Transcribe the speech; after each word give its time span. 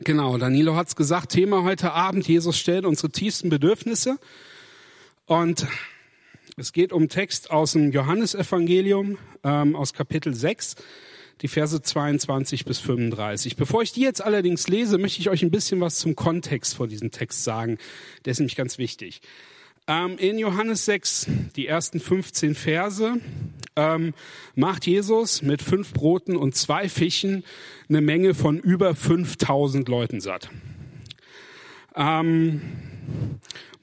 Genau, 0.00 0.36
Danilo 0.36 0.76
hat's 0.76 0.94
gesagt, 0.94 1.32
Thema 1.32 1.62
heute 1.62 1.92
Abend, 1.92 2.28
Jesus 2.28 2.58
stellt 2.58 2.84
unsere 2.84 3.10
tiefsten 3.10 3.48
Bedürfnisse. 3.48 4.18
Und 5.24 5.66
es 6.58 6.74
geht 6.74 6.92
um 6.92 7.08
Text 7.08 7.50
aus 7.50 7.72
dem 7.72 7.92
Johannesevangelium, 7.92 9.16
ähm, 9.42 9.74
aus 9.74 9.94
Kapitel 9.94 10.34
6, 10.34 10.76
die 11.40 11.48
Verse 11.48 11.80
22 11.80 12.66
bis 12.66 12.78
35. 12.78 13.56
Bevor 13.56 13.82
ich 13.82 13.92
die 13.92 14.02
jetzt 14.02 14.22
allerdings 14.22 14.68
lese, 14.68 14.98
möchte 14.98 15.20
ich 15.20 15.30
euch 15.30 15.42
ein 15.42 15.50
bisschen 15.50 15.80
was 15.80 15.96
zum 15.96 16.14
Kontext 16.14 16.76
vor 16.76 16.88
diesem 16.88 17.10
Text 17.10 17.44
sagen. 17.44 17.78
Der 18.24 18.32
ist 18.32 18.38
nämlich 18.38 18.56
ganz 18.56 18.76
wichtig. 18.76 19.22
Ähm, 19.88 20.18
in 20.18 20.38
Johannes 20.38 20.84
6, 20.84 21.28
die 21.54 21.68
ersten 21.68 22.00
15 22.00 22.56
Verse, 22.56 23.20
ähm, 23.76 24.14
macht 24.56 24.86
Jesus 24.86 25.42
mit 25.42 25.62
fünf 25.62 25.92
Broten 25.92 26.34
und 26.36 26.56
zwei 26.56 26.88
Fischen 26.88 27.44
eine 27.88 28.00
Menge 28.00 28.34
von 28.34 28.58
über 28.58 28.96
5000 28.96 29.88
Leuten 29.88 30.20
satt. 30.20 30.50
Ähm, 31.94 32.60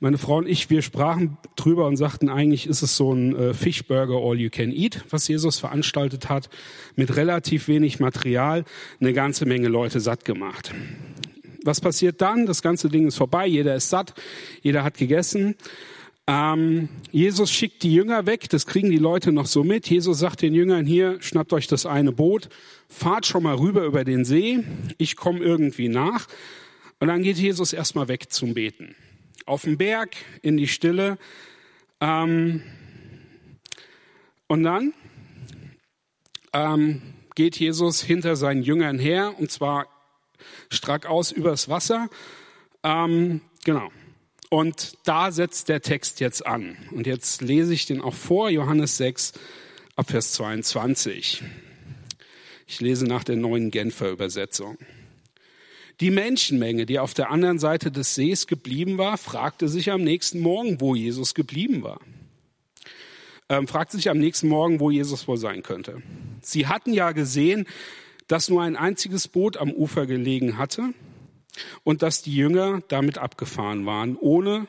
meine 0.02 0.18
Frau 0.18 0.40
und 0.40 0.50
ich, 0.50 0.70
wir 0.70 0.82
sprachen 0.82 1.38
drüber 1.56 1.86
und 1.88 1.96
sagten, 1.96 2.28
eigentlich 2.28 2.68
ist 2.68 2.82
es 2.82 2.98
so 2.98 3.14
ein 3.14 3.34
äh, 3.38 3.54
Fischburger 3.54 4.18
All 4.18 4.38
You 4.38 4.50
Can 4.50 4.74
Eat, 4.74 5.06
was 5.10 5.30
Jesus 5.30 5.60
veranstaltet 5.60 6.28
hat, 6.28 6.50
mit 6.98 7.16
relativ 7.16 7.70
wenig 7.70 8.02
Material, 8.02 8.66
eine 9.00 9.14
ganze 9.14 9.46
Menge 9.46 9.70
Leute 9.70 10.02
satt 10.02 10.26
gemacht. 10.26 10.74
Was 11.64 11.80
passiert 11.80 12.20
dann? 12.20 12.46
Das 12.46 12.62
ganze 12.62 12.90
Ding 12.90 13.08
ist 13.08 13.16
vorbei, 13.16 13.48
jeder 13.48 13.76
ist 13.76 13.90
satt, 13.90 14.14
jeder 14.62 14.84
hat 14.84 14.98
gegessen. 14.98 15.56
Ähm, 16.26 16.88
Jesus 17.12 17.52
schickt 17.52 17.84
die 17.84 17.94
Jünger 17.94 18.26
weg, 18.26 18.48
das 18.50 18.66
kriegen 18.66 18.90
die 18.90 18.98
Leute 18.98 19.34
noch 19.34 19.46
so 19.46 19.64
mit. 19.64 19.90
Jesus 19.90 20.20
sagt 20.20 20.42
den 20.42 20.54
Jüngern 20.54 20.86
hier, 20.86 21.22
schnappt 21.22 21.52
euch 21.52 21.68
das 21.68 21.86
eine 21.86 22.14
Boot, 22.14 22.48
fahrt 22.88 23.26
schon 23.26 23.44
mal 23.44 23.56
rüber 23.56 23.84
über 23.84 24.06
den 24.06 24.24
See, 24.24 24.64
ich 24.98 25.18
komme 25.18 25.40
irgendwie 25.40 25.90
nach. 25.90 26.28
Und 27.00 27.10
dann 27.10 27.24
geht 27.24 27.38
Jesus 27.38 27.74
erstmal 27.74 28.08
weg 28.08 28.32
zum 28.32 28.54
Beten. 28.54 28.96
Auf 29.46 29.64
den 29.64 29.78
Berg, 29.78 30.16
in 30.42 30.56
die 30.56 30.70
Stille. 30.70 31.18
Ähm, 32.00 32.64
und 34.48 34.64
dann 34.64 34.94
ähm, 36.54 37.02
geht 37.36 37.58
Jesus 37.58 38.02
hinter 38.02 38.38
seinen 38.38 38.64
Jüngern 38.64 39.00
her, 39.00 39.34
und 39.38 39.52
zwar 39.52 39.88
strack 40.70 41.06
aus 41.06 41.34
übers 41.34 41.68
Wasser. 41.68 42.10
Ähm, 42.84 43.42
genau. 43.66 43.92
Und 44.54 45.00
da 45.04 45.32
setzt 45.32 45.68
der 45.68 45.82
Text 45.82 46.20
jetzt 46.20 46.46
an. 46.46 46.78
Und 46.92 47.08
jetzt 47.08 47.42
lese 47.42 47.74
ich 47.74 47.88
den 47.88 48.02
auch 48.02 48.14
vor, 48.14 48.52
Johannes 48.52 48.98
6, 48.98 49.34
Abvers 49.96 50.34
22. 50.34 51.42
Ich 52.68 52.80
lese 52.80 53.06
nach 53.06 53.24
der 53.24 53.36
neuen 53.36 53.72
Genfer 53.72 54.12
Übersetzung. 54.12 54.78
Die 56.02 56.12
Menschenmenge, 56.12 56.86
die 56.86 57.00
auf 57.00 57.16
der 57.16 57.32
anderen 57.32 57.58
Seite 57.58 57.90
des 57.90 58.14
Sees 58.14 58.46
geblieben 58.46 59.00
war, 59.00 59.18
fragte 59.18 59.68
sich 59.68 59.90
am 59.90 60.04
nächsten 60.04 60.40
Morgen, 60.40 60.80
wo 60.80 60.94
Jesus 60.94 61.34
geblieben 61.34 61.82
war. 61.82 62.00
Ähm, 63.50 63.68
fragte 63.68 63.98
sich 63.98 64.12
am 64.12 64.20
nächsten 64.20 64.50
Morgen, 64.50 64.80
wo 64.80 64.92
Jesus 64.92 65.28
wohl 65.28 65.38
sein 65.38 65.64
könnte. 65.64 66.04
Sie 66.42 66.68
hatten 66.68 66.94
ja 66.94 67.12
gesehen, 67.14 67.66
dass 68.28 68.50
nur 68.50 68.62
ein 68.62 68.76
einziges 68.76 69.28
Boot 69.28 69.58
am 69.58 69.72
Ufer 69.72 70.06
gelegen 70.06 70.60
hatte 70.60 70.94
und 71.84 72.02
dass 72.02 72.22
die 72.22 72.36
Jünger 72.36 72.82
damit 72.88 73.18
abgefahren 73.18 73.86
waren, 73.86 74.16
ohne 74.16 74.68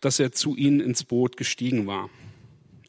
dass 0.00 0.18
er 0.18 0.32
zu 0.32 0.56
ihnen 0.56 0.80
ins 0.80 1.04
Boot 1.04 1.36
gestiegen 1.36 1.86
war. 1.86 2.10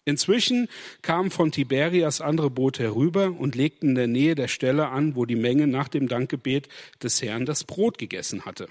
Inzwischen 0.05 0.69
kamen 1.01 1.31
von 1.31 1.51
Tiberias 1.51 2.21
andere 2.21 2.49
Boote 2.49 2.81
herüber 2.81 3.35
und 3.37 3.55
legten 3.55 3.89
in 3.89 3.95
der 3.95 4.07
Nähe 4.07 4.35
der 4.35 4.47
Stelle 4.47 4.87
an, 4.87 5.17
wo 5.17 5.25
die 5.25 5.35
Menge 5.35 5.67
nach 5.67 5.89
dem 5.89 6.07
Dankgebet 6.07 6.69
des 7.03 7.21
Herrn 7.21 7.45
das 7.45 7.65
Brot 7.65 7.97
gegessen 7.97 8.45
hatte. 8.45 8.69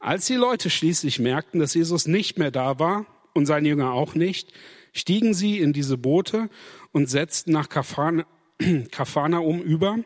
Als 0.00 0.26
die 0.26 0.34
Leute 0.34 0.68
schließlich 0.68 1.20
merkten, 1.20 1.60
dass 1.60 1.74
Jesus 1.74 2.08
nicht 2.08 2.38
mehr 2.38 2.50
da 2.50 2.80
war 2.80 3.06
und 3.34 3.46
seine 3.46 3.68
Jünger 3.68 3.92
auch 3.92 4.16
nicht, 4.16 4.52
stiegen 4.92 5.32
sie 5.32 5.58
in 5.58 5.72
diese 5.72 5.96
Boote 5.96 6.50
und 6.90 7.08
setzten 7.08 7.52
nach 7.52 7.68
Kafana, 7.68 8.26
Kafana 8.90 9.38
um 9.38 9.62
über, 9.62 9.98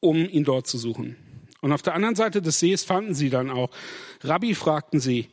um 0.00 0.28
ihn 0.28 0.44
dort 0.44 0.66
zu 0.66 0.76
suchen. 0.76 1.16
Und 1.64 1.72
auf 1.72 1.80
der 1.80 1.94
anderen 1.94 2.14
Seite 2.14 2.42
des 2.42 2.60
Sees 2.60 2.84
fanden 2.84 3.14
sie 3.14 3.30
dann 3.30 3.48
auch. 3.48 3.70
Rabbi 4.20 4.54
fragten 4.54 5.00
sie, 5.00 5.30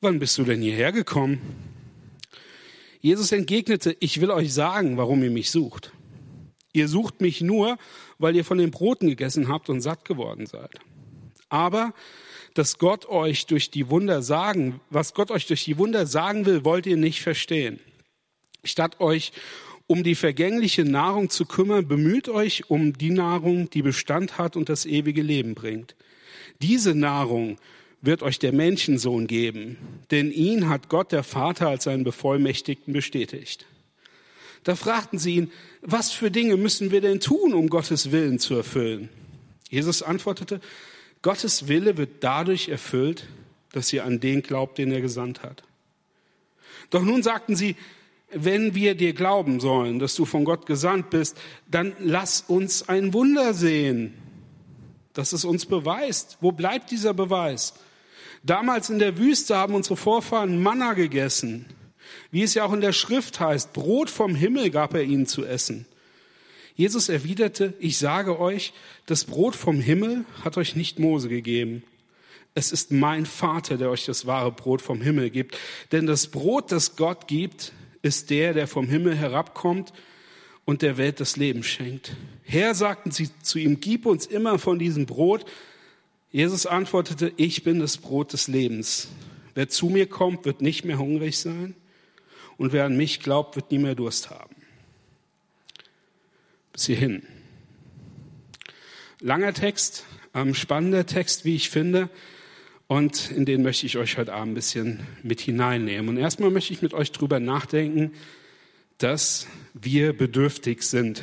wann 0.00 0.18
bist 0.18 0.36
du 0.36 0.42
denn 0.42 0.60
hierher 0.60 0.90
gekommen? 0.90 1.40
Jesus 3.00 3.30
entgegnete, 3.30 3.96
ich 4.00 4.20
will 4.20 4.32
euch 4.32 4.52
sagen, 4.52 4.96
warum 4.96 5.22
ihr 5.22 5.30
mich 5.30 5.52
sucht. 5.52 5.92
Ihr 6.72 6.88
sucht 6.88 7.20
mich 7.20 7.42
nur, 7.42 7.78
weil 8.18 8.34
ihr 8.34 8.44
von 8.44 8.58
den 8.58 8.72
Broten 8.72 9.06
gegessen 9.06 9.46
habt 9.46 9.70
und 9.70 9.80
satt 9.80 10.04
geworden 10.04 10.46
seid. 10.46 10.80
Aber 11.48 11.94
dass 12.54 12.78
Gott 12.78 13.06
euch 13.06 13.46
durch 13.46 13.70
die 13.70 13.88
Wunder 13.88 14.20
sagen, 14.20 14.80
was 14.90 15.14
Gott 15.14 15.30
euch 15.30 15.46
durch 15.46 15.62
die 15.62 15.78
Wunder 15.78 16.06
sagen 16.06 16.44
will, 16.44 16.64
wollt 16.64 16.86
ihr 16.86 16.96
nicht 16.96 17.22
verstehen. 17.22 17.78
Statt 18.64 18.98
euch 18.98 19.30
um 19.88 20.04
die 20.04 20.14
vergängliche 20.14 20.84
Nahrung 20.84 21.30
zu 21.30 21.46
kümmern, 21.46 21.88
bemüht 21.88 22.28
euch 22.28 22.70
um 22.70 22.92
die 22.92 23.10
Nahrung, 23.10 23.70
die 23.70 23.82
Bestand 23.82 24.38
hat 24.38 24.54
und 24.54 24.68
das 24.68 24.84
ewige 24.86 25.22
Leben 25.22 25.54
bringt. 25.54 25.96
Diese 26.60 26.94
Nahrung 26.94 27.56
wird 28.02 28.22
euch 28.22 28.38
der 28.38 28.52
Menschensohn 28.52 29.26
geben, 29.26 29.78
denn 30.10 30.30
ihn 30.30 30.68
hat 30.68 30.90
Gott 30.90 31.10
der 31.10 31.24
Vater 31.24 31.68
als 31.68 31.84
seinen 31.84 32.04
Bevollmächtigten 32.04 32.92
bestätigt. 32.92 33.66
Da 34.62 34.76
fragten 34.76 35.18
sie 35.18 35.36
ihn, 35.36 35.52
was 35.80 36.12
für 36.12 36.30
Dinge 36.30 36.58
müssen 36.58 36.90
wir 36.90 37.00
denn 37.00 37.20
tun, 37.20 37.54
um 37.54 37.70
Gottes 37.70 38.12
Willen 38.12 38.38
zu 38.38 38.54
erfüllen? 38.56 39.08
Jesus 39.70 40.02
antwortete, 40.02 40.60
Gottes 41.22 41.66
Wille 41.66 41.96
wird 41.96 42.22
dadurch 42.22 42.68
erfüllt, 42.68 43.26
dass 43.72 43.90
ihr 43.92 44.04
an 44.04 44.20
den 44.20 44.42
glaubt, 44.42 44.76
den 44.76 44.92
er 44.92 45.00
gesandt 45.00 45.42
hat. 45.42 45.62
Doch 46.90 47.02
nun 47.02 47.22
sagten 47.22 47.56
sie, 47.56 47.74
wenn 48.30 48.74
wir 48.74 48.94
dir 48.94 49.12
glauben 49.12 49.60
sollen, 49.60 49.98
dass 49.98 50.14
du 50.14 50.24
von 50.24 50.44
Gott 50.44 50.66
gesandt 50.66 51.10
bist, 51.10 51.36
dann 51.70 51.94
lass 51.98 52.42
uns 52.42 52.88
ein 52.88 53.12
Wunder 53.14 53.54
sehen, 53.54 54.14
dass 55.14 55.32
es 55.32 55.44
uns 55.44 55.66
beweist. 55.66 56.36
Wo 56.40 56.52
bleibt 56.52 56.90
dieser 56.90 57.14
Beweis? 57.14 57.74
Damals 58.42 58.90
in 58.90 58.98
der 58.98 59.18
Wüste 59.18 59.56
haben 59.56 59.74
unsere 59.74 59.96
Vorfahren 59.96 60.62
Manna 60.62 60.92
gegessen. 60.92 61.66
Wie 62.30 62.42
es 62.42 62.54
ja 62.54 62.64
auch 62.64 62.72
in 62.72 62.80
der 62.80 62.92
Schrift 62.92 63.40
heißt, 63.40 63.72
Brot 63.72 64.10
vom 64.10 64.34
Himmel 64.34 64.70
gab 64.70 64.94
er 64.94 65.02
ihnen 65.02 65.26
zu 65.26 65.44
essen. 65.44 65.86
Jesus 66.74 67.08
erwiderte, 67.08 67.74
ich 67.80 67.98
sage 67.98 68.38
euch, 68.38 68.72
das 69.06 69.24
Brot 69.24 69.56
vom 69.56 69.80
Himmel 69.80 70.24
hat 70.44 70.56
euch 70.56 70.76
nicht 70.76 70.98
Mose 70.98 71.28
gegeben. 71.28 71.82
Es 72.54 72.72
ist 72.72 72.92
mein 72.92 73.26
Vater, 73.26 73.76
der 73.76 73.90
euch 73.90 74.04
das 74.04 74.26
wahre 74.26 74.52
Brot 74.52 74.82
vom 74.82 75.00
Himmel 75.00 75.30
gibt. 75.30 75.58
Denn 75.92 76.06
das 76.06 76.28
Brot, 76.28 76.70
das 76.70 76.96
Gott 76.96 77.26
gibt, 77.26 77.72
ist 78.02 78.30
der, 78.30 78.54
der 78.54 78.66
vom 78.66 78.88
Himmel 78.88 79.16
herabkommt 79.16 79.92
und 80.64 80.82
der 80.82 80.96
Welt 80.96 81.20
das 81.20 81.36
Leben 81.36 81.62
schenkt. 81.62 82.16
Herr, 82.42 82.74
sagten 82.74 83.10
sie 83.10 83.30
zu 83.42 83.58
ihm, 83.58 83.80
gib 83.80 84.06
uns 84.06 84.26
immer 84.26 84.58
von 84.58 84.78
diesem 84.78 85.06
Brot. 85.06 85.44
Jesus 86.30 86.66
antwortete, 86.66 87.32
ich 87.36 87.64
bin 87.64 87.80
das 87.80 87.96
Brot 87.96 88.32
des 88.32 88.48
Lebens. 88.48 89.08
Wer 89.54 89.68
zu 89.68 89.86
mir 89.86 90.06
kommt, 90.06 90.44
wird 90.44 90.60
nicht 90.60 90.84
mehr 90.84 90.98
hungrig 90.98 91.38
sein 91.38 91.74
und 92.58 92.72
wer 92.72 92.84
an 92.84 92.96
mich 92.96 93.20
glaubt, 93.20 93.56
wird 93.56 93.70
nie 93.70 93.78
mehr 93.78 93.94
Durst 93.94 94.30
haben. 94.30 94.54
Bis 96.72 96.86
hierhin. 96.86 97.22
Langer 99.20 99.54
Text, 99.54 100.04
ähm, 100.34 100.54
spannender 100.54 101.06
Text, 101.06 101.44
wie 101.44 101.56
ich 101.56 101.70
finde. 101.70 102.10
Und 102.88 103.30
in 103.30 103.44
den 103.44 103.62
möchte 103.62 103.84
ich 103.84 103.98
euch 103.98 104.16
heute 104.16 104.32
Abend 104.32 104.52
ein 104.52 104.54
bisschen 104.54 105.06
mit 105.22 105.42
hineinnehmen. 105.42 106.08
Und 106.08 106.16
erstmal 106.16 106.50
möchte 106.50 106.72
ich 106.72 106.80
mit 106.80 106.94
euch 106.94 107.12
drüber 107.12 107.38
nachdenken, 107.38 108.12
dass 108.96 109.46
wir 109.74 110.14
bedürftig 110.14 110.82
sind. 110.82 111.22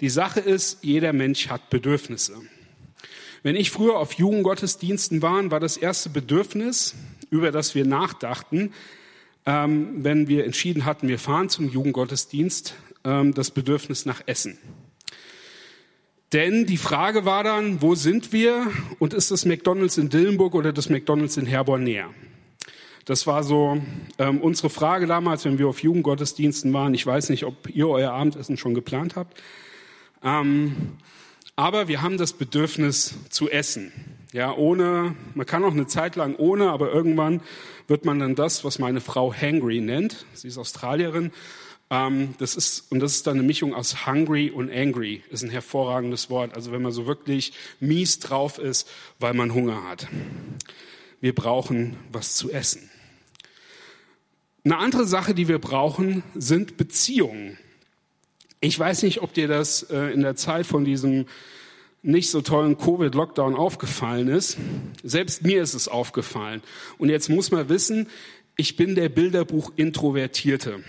Die 0.00 0.10
Sache 0.10 0.40
ist, 0.40 0.82
jeder 0.82 1.12
Mensch 1.12 1.48
hat 1.48 1.70
Bedürfnisse. 1.70 2.34
Wenn 3.44 3.54
ich 3.54 3.70
früher 3.70 3.96
auf 3.96 4.14
Jugendgottesdiensten 4.14 5.22
war, 5.22 5.48
war 5.52 5.60
das 5.60 5.76
erste 5.76 6.10
Bedürfnis, 6.10 6.96
über 7.30 7.52
das 7.52 7.76
wir 7.76 7.84
nachdachten, 7.86 8.72
ähm, 9.46 10.04
wenn 10.04 10.26
wir 10.26 10.44
entschieden 10.44 10.84
hatten, 10.84 11.06
wir 11.06 11.20
fahren 11.20 11.48
zum 11.48 11.68
Jugendgottesdienst, 11.68 12.74
ähm, 13.04 13.34
das 13.34 13.52
Bedürfnis 13.52 14.04
nach 14.04 14.22
Essen. 14.26 14.58
Denn 16.32 16.64
die 16.64 16.78
Frage 16.78 17.26
war 17.26 17.44
dann, 17.44 17.82
wo 17.82 17.94
sind 17.94 18.32
wir 18.32 18.70
und 18.98 19.12
ist 19.12 19.30
das 19.30 19.44
McDonald's 19.44 19.98
in 19.98 20.08
Dillenburg 20.08 20.54
oder 20.54 20.72
das 20.72 20.88
McDonald's 20.88 21.36
in 21.36 21.44
Herborn 21.44 21.84
näher? 21.84 22.08
Das 23.04 23.26
war 23.26 23.42
so 23.42 23.82
ähm, 24.18 24.40
unsere 24.40 24.70
Frage 24.70 25.06
damals, 25.06 25.44
wenn 25.44 25.58
wir 25.58 25.68
auf 25.68 25.82
Jugendgottesdiensten 25.82 26.72
waren. 26.72 26.94
Ich 26.94 27.04
weiß 27.04 27.28
nicht, 27.30 27.44
ob 27.44 27.68
ihr 27.68 27.88
euer 27.88 28.12
Abendessen 28.12 28.56
schon 28.56 28.74
geplant 28.74 29.16
habt. 29.16 29.42
Ähm, 30.22 30.92
aber 31.56 31.88
wir 31.88 32.00
haben 32.00 32.16
das 32.16 32.32
Bedürfnis 32.32 33.14
zu 33.28 33.50
essen. 33.50 33.92
Ja, 34.32 34.54
ohne, 34.54 35.14
man 35.34 35.44
kann 35.44 35.64
auch 35.64 35.72
eine 35.72 35.86
Zeit 35.86 36.16
lang 36.16 36.36
ohne, 36.36 36.70
aber 36.70 36.92
irgendwann 36.92 37.42
wird 37.88 38.06
man 38.06 38.20
dann 38.20 38.34
das, 38.34 38.64
was 38.64 38.78
meine 38.78 39.02
Frau 39.02 39.34
hangry 39.34 39.80
nennt. 39.80 40.24
Sie 40.32 40.48
ist 40.48 40.56
Australierin 40.56 41.32
das 42.38 42.56
ist, 42.56 42.90
und 42.90 43.00
das 43.00 43.16
ist 43.16 43.26
dann 43.26 43.34
eine 43.34 43.42
Mischung 43.42 43.74
aus 43.74 44.06
hungry 44.06 44.50
und 44.50 44.70
angry, 44.70 45.22
ist 45.30 45.42
ein 45.42 45.50
hervorragendes 45.50 46.30
Wort. 46.30 46.54
Also 46.54 46.72
wenn 46.72 46.80
man 46.80 46.90
so 46.90 47.06
wirklich 47.06 47.52
mies 47.80 48.18
drauf 48.18 48.58
ist, 48.58 48.88
weil 49.18 49.34
man 49.34 49.52
Hunger 49.52 49.86
hat. 49.86 50.08
Wir 51.20 51.34
brauchen 51.34 51.98
was 52.10 52.34
zu 52.34 52.50
essen. 52.50 52.88
Eine 54.64 54.78
andere 54.78 55.04
Sache, 55.04 55.34
die 55.34 55.48
wir 55.48 55.58
brauchen, 55.58 56.22
sind 56.34 56.78
Beziehungen. 56.78 57.58
Ich 58.60 58.78
weiß 58.78 59.02
nicht, 59.02 59.20
ob 59.20 59.34
dir 59.34 59.46
das 59.46 59.82
äh, 59.82 60.14
in 60.14 60.22
der 60.22 60.36
Zeit 60.36 60.66
von 60.66 60.86
diesem 60.86 61.26
nicht 62.00 62.30
so 62.30 62.40
tollen 62.40 62.78
Covid-Lockdown 62.78 63.54
aufgefallen 63.54 64.28
ist. 64.28 64.56
Selbst 65.02 65.42
mir 65.42 65.62
ist 65.62 65.74
es 65.74 65.88
aufgefallen. 65.88 66.62
Und 66.96 67.10
jetzt 67.10 67.28
muss 67.28 67.50
man 67.50 67.68
wissen, 67.68 68.08
ich 68.56 68.76
bin 68.76 68.94
der 68.94 69.10
Bilderbuch 69.10 69.72
Introvertierte. 69.76 70.82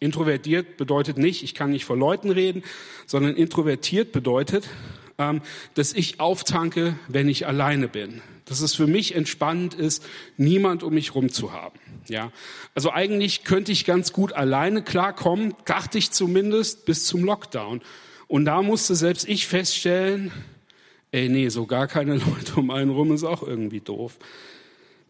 Introvertiert 0.00 0.76
bedeutet 0.76 1.18
nicht, 1.18 1.42
ich 1.42 1.54
kann 1.54 1.70
nicht 1.70 1.84
vor 1.84 1.96
Leuten 1.96 2.30
reden, 2.30 2.62
sondern 3.06 3.36
introvertiert 3.36 4.12
bedeutet, 4.12 4.68
ähm, 5.18 5.40
dass 5.74 5.92
ich 5.92 6.20
auftanke, 6.20 6.98
wenn 7.08 7.28
ich 7.28 7.46
alleine 7.46 7.88
bin. 7.88 8.20
Dass 8.44 8.60
es 8.60 8.74
für 8.74 8.86
mich 8.86 9.14
entspannend 9.14 9.74
ist, 9.74 10.04
niemand 10.36 10.82
um 10.82 10.94
mich 10.94 11.14
rum 11.14 11.30
zu 11.30 11.52
haben. 11.52 11.78
Ja, 12.08 12.32
also 12.74 12.92
eigentlich 12.92 13.44
könnte 13.44 13.72
ich 13.72 13.86
ganz 13.86 14.12
gut 14.12 14.34
alleine 14.34 14.82
klarkommen, 14.82 15.54
dachte 15.64 15.96
ich 15.96 16.10
zumindest 16.10 16.84
bis 16.84 17.06
zum 17.06 17.24
Lockdown. 17.24 17.80
Und 18.26 18.44
da 18.44 18.62
musste 18.62 18.94
selbst 18.94 19.26
ich 19.28 19.46
feststellen, 19.46 20.30
ey, 21.12 21.28
nee, 21.28 21.48
so 21.48 21.66
gar 21.66 21.86
keine 21.86 22.14
Leute 22.16 22.56
um 22.56 22.70
einen 22.70 22.90
rum 22.90 23.12
ist 23.12 23.24
auch 23.24 23.42
irgendwie 23.42 23.80
doof. 23.80 24.18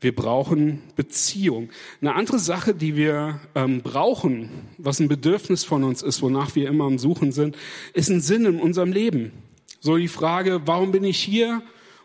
Wir 0.05 0.15
brauchen 0.15 0.83
Beziehung. 0.97 1.71
Eine 2.03 2.15
andere 2.15 2.39
Sache, 2.39 2.75
die 2.75 2.95
wir 2.95 3.41
ähm, 3.55 3.81
brauchen, 3.81 4.51
was 4.77 5.01
ein 5.01 5.09
Bedürfnis 5.09 5.65
von 5.65 5.83
uns 5.83 6.03
ist, 6.03 6.21
wonach 6.21 6.55
wir 6.55 6.69
immer 6.69 6.85
am 6.85 6.99
Suchen 6.99 7.33
sind, 7.33 7.57
ist 7.95 8.11
ein 8.11 8.21
Sinn 8.21 8.45
in 8.45 8.61
unserem 8.61 8.93
Leben. 8.93 9.33
So 9.81 9.97
die 9.97 10.09
Frage, 10.09 10.61
warum 10.67 10.93
bin 10.93 11.05
ich 11.05 11.19
hier? 11.19 11.63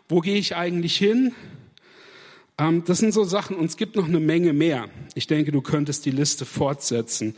Wo 0.08 0.20
gehe 0.20 0.36
ich 0.36 0.56
eigentlich 0.56 0.96
hin? 0.96 1.34
Ähm, 2.56 2.84
das 2.86 3.00
sind 3.00 3.12
so 3.12 3.24
Sachen, 3.24 3.54
und 3.54 3.66
es 3.66 3.76
gibt 3.76 3.96
noch 3.96 4.08
eine 4.08 4.18
Menge 4.18 4.54
mehr. 4.54 4.88
Ich 5.14 5.26
denke, 5.26 5.52
du 5.52 5.60
könntest 5.60 6.06
die 6.06 6.10
Liste 6.10 6.46
fortsetzen, 6.46 7.36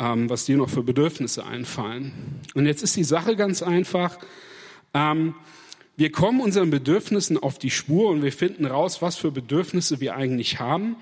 ähm, 0.00 0.28
was 0.28 0.44
dir 0.44 0.56
noch 0.56 0.70
für 0.70 0.82
Bedürfnisse 0.82 1.46
einfallen. 1.46 2.40
Und 2.54 2.66
jetzt 2.66 2.82
ist 2.82 2.96
die 2.96 3.04
Sache 3.04 3.36
ganz 3.36 3.62
einfach. 3.62 4.18
Ähm, 4.92 5.36
wir 6.00 6.10
kommen 6.10 6.40
unseren 6.40 6.70
Bedürfnissen 6.70 7.36
auf 7.36 7.58
die 7.58 7.68
Spur 7.68 8.08
und 8.08 8.22
wir 8.22 8.32
finden 8.32 8.64
raus, 8.64 9.02
was 9.02 9.16
für 9.16 9.30
Bedürfnisse 9.30 10.00
wir 10.00 10.16
eigentlich 10.16 10.58
haben, 10.58 10.96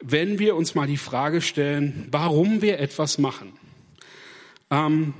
wenn 0.00 0.38
wir 0.38 0.56
uns 0.56 0.74
mal 0.74 0.86
die 0.86 0.96
Frage 0.96 1.42
stellen, 1.42 2.08
warum 2.10 2.62
wir 2.62 2.78
etwas 2.78 3.18
machen. 3.18 3.52
Ähm, 4.70 5.12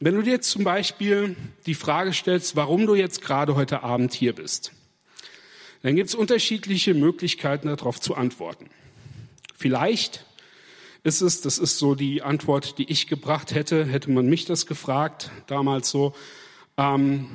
wenn 0.00 0.16
du 0.16 0.22
dir 0.22 0.32
jetzt 0.32 0.50
zum 0.50 0.64
Beispiel 0.64 1.36
die 1.66 1.76
Frage 1.76 2.12
stellst, 2.12 2.56
warum 2.56 2.88
du 2.88 2.96
jetzt 2.96 3.22
gerade 3.22 3.54
heute 3.54 3.84
Abend 3.84 4.14
hier 4.14 4.34
bist, 4.34 4.72
dann 5.84 5.94
gibt 5.94 6.08
es 6.08 6.16
unterschiedliche 6.16 6.92
Möglichkeiten 6.92 7.68
darauf 7.68 8.00
zu 8.00 8.16
antworten. 8.16 8.68
Vielleicht 9.54 10.26
ist 11.04 11.20
es, 11.20 11.40
das 11.40 11.58
ist 11.58 11.78
so 11.78 11.94
die 11.94 12.22
Antwort, 12.22 12.78
die 12.78 12.90
ich 12.90 13.06
gebracht 13.06 13.54
hätte, 13.54 13.84
hätte 13.84 14.10
man 14.10 14.28
mich 14.28 14.44
das 14.44 14.66
gefragt, 14.66 15.30
damals 15.46 15.88
so, 15.88 16.14
ähm, 16.76 17.28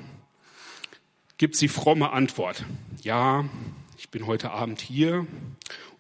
gibt 1.38 1.56
es 1.56 1.60
die 1.60 1.68
fromme 1.68 2.12
Antwort. 2.12 2.66
Ja, 3.04 3.46
ich 3.98 4.10
bin 4.10 4.26
heute 4.26 4.52
Abend 4.52 4.82
hier, 4.82 5.28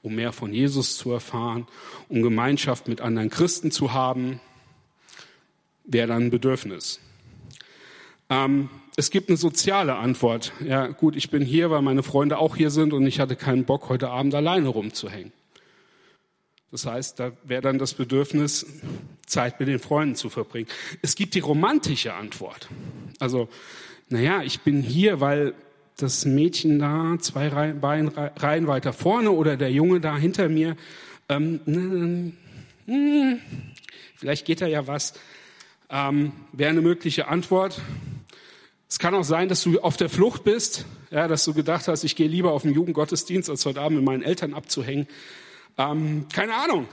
um 0.01 0.15
mehr 0.15 0.31
von 0.31 0.53
Jesus 0.53 0.97
zu 0.97 1.11
erfahren, 1.11 1.67
um 2.09 2.21
Gemeinschaft 2.21 2.87
mit 2.87 3.01
anderen 3.01 3.29
Christen 3.29 3.71
zu 3.71 3.93
haben, 3.93 4.39
wäre 5.83 6.07
dann 6.07 6.23
ein 6.23 6.29
Bedürfnis. 6.31 6.99
Ähm, 8.29 8.69
es 8.95 9.09
gibt 9.09 9.29
eine 9.29 9.37
soziale 9.37 9.95
Antwort. 9.95 10.53
Ja, 10.65 10.87
gut, 10.87 11.15
ich 11.15 11.29
bin 11.29 11.43
hier, 11.43 11.69
weil 11.69 11.81
meine 11.81 12.01
Freunde 12.01 12.37
auch 12.37 12.55
hier 12.55 12.69
sind 12.69 12.93
und 12.93 13.05
ich 13.05 13.19
hatte 13.19 13.35
keinen 13.35 13.65
Bock, 13.65 13.89
heute 13.89 14.09
Abend 14.09 14.33
alleine 14.35 14.69
rumzuhängen. 14.69 15.33
Das 16.71 16.85
heißt, 16.85 17.19
da 17.19 17.31
wäre 17.43 17.61
dann 17.61 17.77
das 17.77 17.93
Bedürfnis, 17.93 18.65
Zeit 19.25 19.59
mit 19.59 19.69
den 19.69 19.79
Freunden 19.79 20.15
zu 20.15 20.29
verbringen. 20.29 20.67
Es 21.01 21.15
gibt 21.15 21.35
die 21.35 21.39
romantische 21.39 22.13
Antwort. 22.13 22.69
Also, 23.19 23.49
naja, 24.09 24.43
ich 24.43 24.61
bin 24.61 24.81
hier, 24.81 25.19
weil 25.19 25.53
das 25.97 26.25
Mädchen 26.25 26.79
da 26.79 27.17
zwei 27.19 27.47
Reihen, 27.47 28.07
Reihen 28.09 28.67
weiter 28.67 28.93
vorne 28.93 29.31
oder 29.31 29.57
der 29.57 29.71
Junge 29.71 29.99
da 30.01 30.17
hinter 30.17 30.49
mir, 30.49 30.75
ähm, 31.29 31.61
mh, 31.65 32.31
hm, 32.85 33.39
vielleicht 34.15 34.45
geht 34.45 34.61
da 34.61 34.67
ja 34.67 34.87
was, 34.87 35.13
ähm, 35.89 36.33
wäre 36.51 36.69
eine 36.69 36.81
mögliche 36.81 37.27
Antwort. 37.27 37.81
Es 38.87 38.99
kann 38.99 39.15
auch 39.15 39.23
sein, 39.23 39.49
dass 39.49 39.63
du 39.63 39.79
auf 39.79 39.97
der 39.97 40.09
Flucht 40.09 40.43
bist, 40.43 40.85
ja, 41.09 41.27
dass 41.27 41.43
du 41.45 41.53
gedacht 41.53 41.87
hast, 41.87 42.03
ich 42.03 42.15
gehe 42.15 42.27
lieber 42.27 42.51
auf 42.51 42.61
den 42.61 42.73
Jugendgottesdienst, 42.73 43.49
als 43.49 43.65
heute 43.65 43.81
Abend 43.81 43.97
mit 43.97 44.05
meinen 44.05 44.21
Eltern 44.21 44.53
abzuhängen. 44.53 45.07
Ähm, 45.77 46.27
keine 46.31 46.53
Ahnung. 46.55 46.87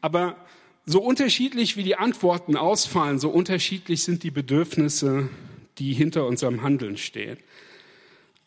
Aber 0.00 0.36
so 0.84 1.00
unterschiedlich 1.00 1.76
wie 1.76 1.84
die 1.84 1.96
Antworten 1.96 2.56
ausfallen, 2.56 3.18
so 3.18 3.30
unterschiedlich 3.30 4.02
sind 4.02 4.22
die 4.24 4.30
Bedürfnisse, 4.30 5.28
die 5.78 5.92
hinter 5.92 6.26
unserem 6.26 6.62
Handeln 6.62 6.96
stehen. 6.96 7.38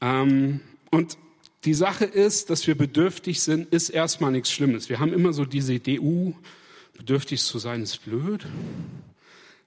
Ähm, 0.02 0.62
und 0.92 1.18
die 1.66 1.74
Sache 1.74 2.06
ist, 2.06 2.50
dass 2.50 2.68
wir 2.68 2.76
bedürftig 2.76 3.42
sind, 3.42 3.72
ist 3.74 3.90
erstmal 3.90 4.32
nichts 4.32 4.52
Schlimmes. 4.52 4.90
Wir 4.90 5.00
haben 5.00 5.14
immer 5.14 5.34
so 5.34 5.46
diese 5.46 5.74
Idee, 5.74 6.00
uh, 6.00 6.34
bedürftig 6.94 7.42
zu 7.42 7.58
sein 7.60 7.82
ist 7.82 8.06
blöd 8.06 8.46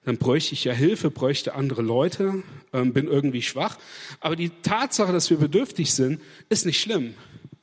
dann 0.09 0.17
bräuchte 0.17 0.53
ich 0.53 0.63
ja 0.63 0.73
Hilfe, 0.73 1.11
bräuchte 1.11 1.53
andere 1.53 1.81
Leute, 1.81 2.41
ähm, 2.73 2.93
bin 2.93 3.07
irgendwie 3.07 3.41
schwach. 3.41 3.77
Aber 4.19 4.35
die 4.35 4.49
Tatsache, 4.49 5.11
dass 5.11 5.29
wir 5.29 5.37
bedürftig 5.37 5.93
sind, 5.93 6.21
ist 6.49 6.65
nicht 6.65 6.79
schlimm, 6.79 7.13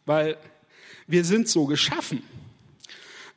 weil 0.04 0.37
wir 1.08 1.25
sind 1.25 1.49
so 1.49 1.66
geschaffen. 1.66 2.22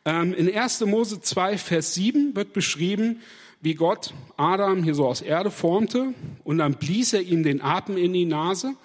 Ähm, 0.05 0.33
in 0.33 0.53
1. 0.53 0.81
Mose 0.81 1.21
2, 1.21 1.57
Vers 1.57 1.93
7 1.95 2.35
wird 2.35 2.53
beschrieben, 2.53 3.21
wie 3.61 3.75
Gott 3.75 4.13
Adam 4.37 4.83
hier 4.83 4.95
so 4.95 5.05
aus 5.05 5.21
Erde 5.21 5.51
formte 5.51 6.13
und 6.43 6.59
dann 6.59 6.75
blies 6.75 7.13
er 7.13 7.21
ihm 7.21 7.43
den 7.43 7.61
Atem 7.61 7.97
in 7.97 8.13
die 8.13 8.25
Nase 8.25 8.75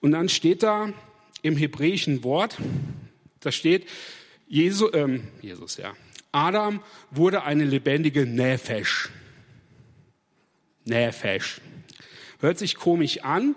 und 0.00 0.12
dann 0.12 0.28
steht 0.28 0.62
da 0.62 0.92
im 1.42 1.56
hebräischen 1.56 2.24
Wort, 2.24 2.56
da 3.40 3.52
steht, 3.52 3.86
Jesu, 4.46 4.90
ähm, 4.92 5.28
Jesus, 5.40 5.76
ja, 5.76 5.94
Adam 6.32 6.80
wurde 7.10 7.44
eine 7.44 7.64
lebendige 7.64 8.26
Nefesh. 8.26 9.10
Nefesh. 10.84 11.60
Hört 12.40 12.58
sich 12.58 12.74
komisch 12.74 13.22
an, 13.22 13.54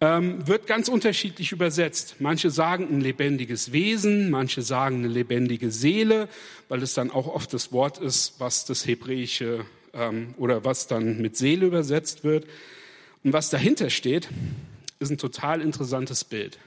ähm, 0.00 0.46
wird 0.46 0.66
ganz 0.66 0.88
unterschiedlich 0.88 1.52
übersetzt. 1.52 2.16
Manche 2.20 2.50
sagen 2.50 2.88
ein 2.90 3.00
lebendiges 3.00 3.72
Wesen, 3.72 4.30
manche 4.30 4.62
sagen 4.62 4.98
eine 4.98 5.08
lebendige 5.08 5.70
Seele, 5.70 6.28
weil 6.68 6.82
es 6.82 6.94
dann 6.94 7.10
auch 7.10 7.26
oft 7.26 7.52
das 7.52 7.72
Wort 7.72 7.98
ist, 7.98 8.34
was 8.38 8.64
das 8.64 8.86
Hebräische 8.86 9.64
ähm, 9.94 10.34
oder 10.36 10.64
was 10.64 10.86
dann 10.86 11.20
mit 11.20 11.36
Seele 11.36 11.66
übersetzt 11.66 12.24
wird. 12.24 12.46
Und 13.22 13.32
was 13.32 13.50
dahinter 13.50 13.90
steht, 13.90 14.28
ist 14.98 15.10
ein 15.10 15.18
total 15.18 15.60
interessantes 15.60 16.24
Bild. 16.24 16.58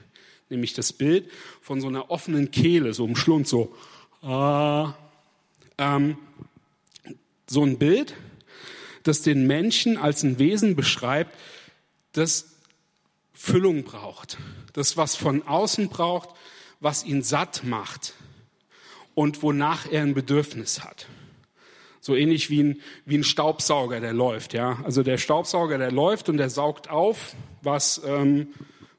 Nämlich 0.50 0.74
das 0.74 0.92
Bild 0.92 1.30
von 1.60 1.80
so 1.80 1.88
einer 1.88 2.10
offenen 2.10 2.50
Kehle, 2.50 2.94
so 2.94 3.06
im 3.06 3.16
Schlund, 3.16 3.46
so. 3.46 3.74
Äh, 4.22 4.86
ähm, 5.78 6.18
so 7.48 7.64
ein 7.64 7.78
Bild, 7.78 8.14
das 9.04 9.22
den 9.22 9.46
Menschen 9.46 9.96
als 9.96 10.22
ein 10.22 10.38
Wesen 10.38 10.76
beschreibt, 10.76 11.34
das 12.12 12.46
Füllung 13.32 13.84
braucht, 13.84 14.38
das 14.72 14.96
was 14.96 15.16
von 15.16 15.46
außen 15.46 15.88
braucht, 15.88 16.30
was 16.80 17.04
ihn 17.04 17.22
satt 17.22 17.62
macht 17.64 18.14
und 19.14 19.42
wonach 19.42 19.90
er 19.90 20.02
ein 20.02 20.14
Bedürfnis 20.14 20.84
hat. 20.84 21.06
So 22.08 22.16
ähnlich 22.16 22.48
wie 22.48 22.62
ein, 22.62 22.80
wie 23.04 23.18
ein 23.18 23.22
Staubsauger, 23.22 24.00
der 24.00 24.14
läuft. 24.14 24.54
Ja? 24.54 24.80
Also 24.82 25.02
der 25.02 25.18
Staubsauger, 25.18 25.76
der 25.76 25.92
läuft 25.92 26.30
und 26.30 26.38
der 26.38 26.48
saugt 26.48 26.88
auf, 26.88 27.34
was, 27.60 28.00
ähm, 28.02 28.46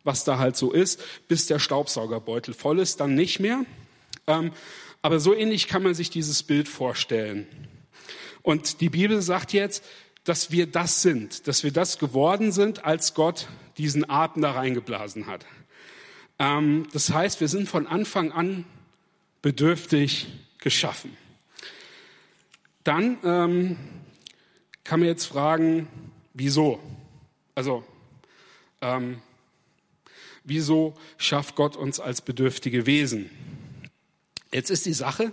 was 0.03 0.25
da 0.25 0.37
halt 0.37 0.55
so 0.55 0.71
ist, 0.71 1.01
bis 1.27 1.47
der 1.47 1.57
Staubsaugerbeutel 1.57 2.53
voll 2.53 2.77
ist, 2.77 2.99
dann 2.99 3.15
nicht 3.15 3.39
mehr. 3.39 3.65
Ähm, 4.27 4.51
aber 5.01 5.19
so 5.19 5.33
ähnlich 5.33 5.67
kann 5.67 5.81
man 5.81 5.95
sich 5.95 6.11
dieses 6.11 6.43
Bild 6.43 6.67
vorstellen. 6.67 7.47
Und 8.43 8.79
die 8.79 8.89
Bibel 8.89 9.23
sagt 9.23 9.53
jetzt, 9.53 9.83
dass 10.23 10.51
wir 10.51 10.67
das 10.67 11.01
sind, 11.01 11.47
dass 11.47 11.63
wir 11.63 11.71
das 11.71 11.97
geworden 11.97 12.51
sind, 12.51 12.85
als 12.85 13.15
Gott 13.15 13.47
diesen 13.79 14.07
Atem 14.07 14.43
da 14.43 14.51
reingeblasen 14.51 15.25
hat. 15.25 15.47
Ähm, 16.37 16.85
das 16.93 17.11
heißt, 17.11 17.41
wir 17.41 17.47
sind 17.47 17.67
von 17.67 17.87
Anfang 17.87 18.31
an 18.31 18.65
bedürftig 19.41 20.27
geschaffen. 20.59 21.17
Dann 22.83 23.17
ähm, 23.23 23.77
kann 24.83 24.99
man 24.99 25.09
jetzt 25.09 25.25
fragen, 25.25 25.87
wieso? 26.33 26.79
Also, 27.55 27.83
ähm, 28.81 29.21
wieso 30.43 30.95
schafft 31.17 31.55
Gott 31.55 31.75
uns 31.75 31.99
als 31.99 32.21
bedürftige 32.21 32.85
Wesen? 32.85 33.29
Jetzt 34.51 34.69
ist 34.69 34.85
die 34.85 34.93
Sache, 34.93 35.31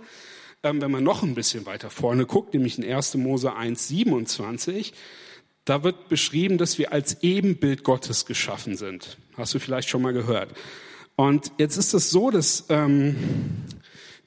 ähm, 0.63 0.81
wenn 0.81 0.91
man 0.91 1.03
noch 1.03 1.23
ein 1.23 1.35
bisschen 1.35 1.65
weiter 1.65 1.89
vorne 1.89 2.25
guckt, 2.25 2.53
nämlich 2.53 2.77
in 2.77 2.83
1. 2.83 3.15
Mose 3.15 3.55
1, 3.55 3.87
27, 3.87 4.93
da 5.65 5.83
wird 5.83 6.07
beschrieben, 6.09 6.57
dass 6.57 6.77
wir 6.77 6.93
als 6.93 7.23
Ebenbild 7.23 7.83
Gottes 7.83 8.25
geschaffen 8.25 8.77
sind. 8.77 9.17
Hast 9.35 9.53
du 9.53 9.59
vielleicht 9.59 9.89
schon 9.89 10.01
mal 10.01 10.13
gehört. 10.13 10.55
Und 11.15 11.51
jetzt 11.57 11.77
ist 11.77 11.93
es 11.93 12.09
so, 12.09 12.29
dass 12.29 12.65
ähm, 12.69 13.15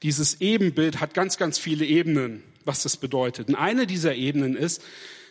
dieses 0.03 0.41
Ebenbild 0.41 1.01
hat 1.01 1.15
ganz, 1.15 1.37
ganz 1.37 1.59
viele 1.59 1.85
Ebenen, 1.85 2.43
was 2.71 2.85
das 2.85 2.97
bedeutet. 2.97 3.49
Und 3.49 3.57
eine 3.57 3.85
dieser 3.85 4.15
Ebenen 4.15 4.55
ist, 4.55 4.81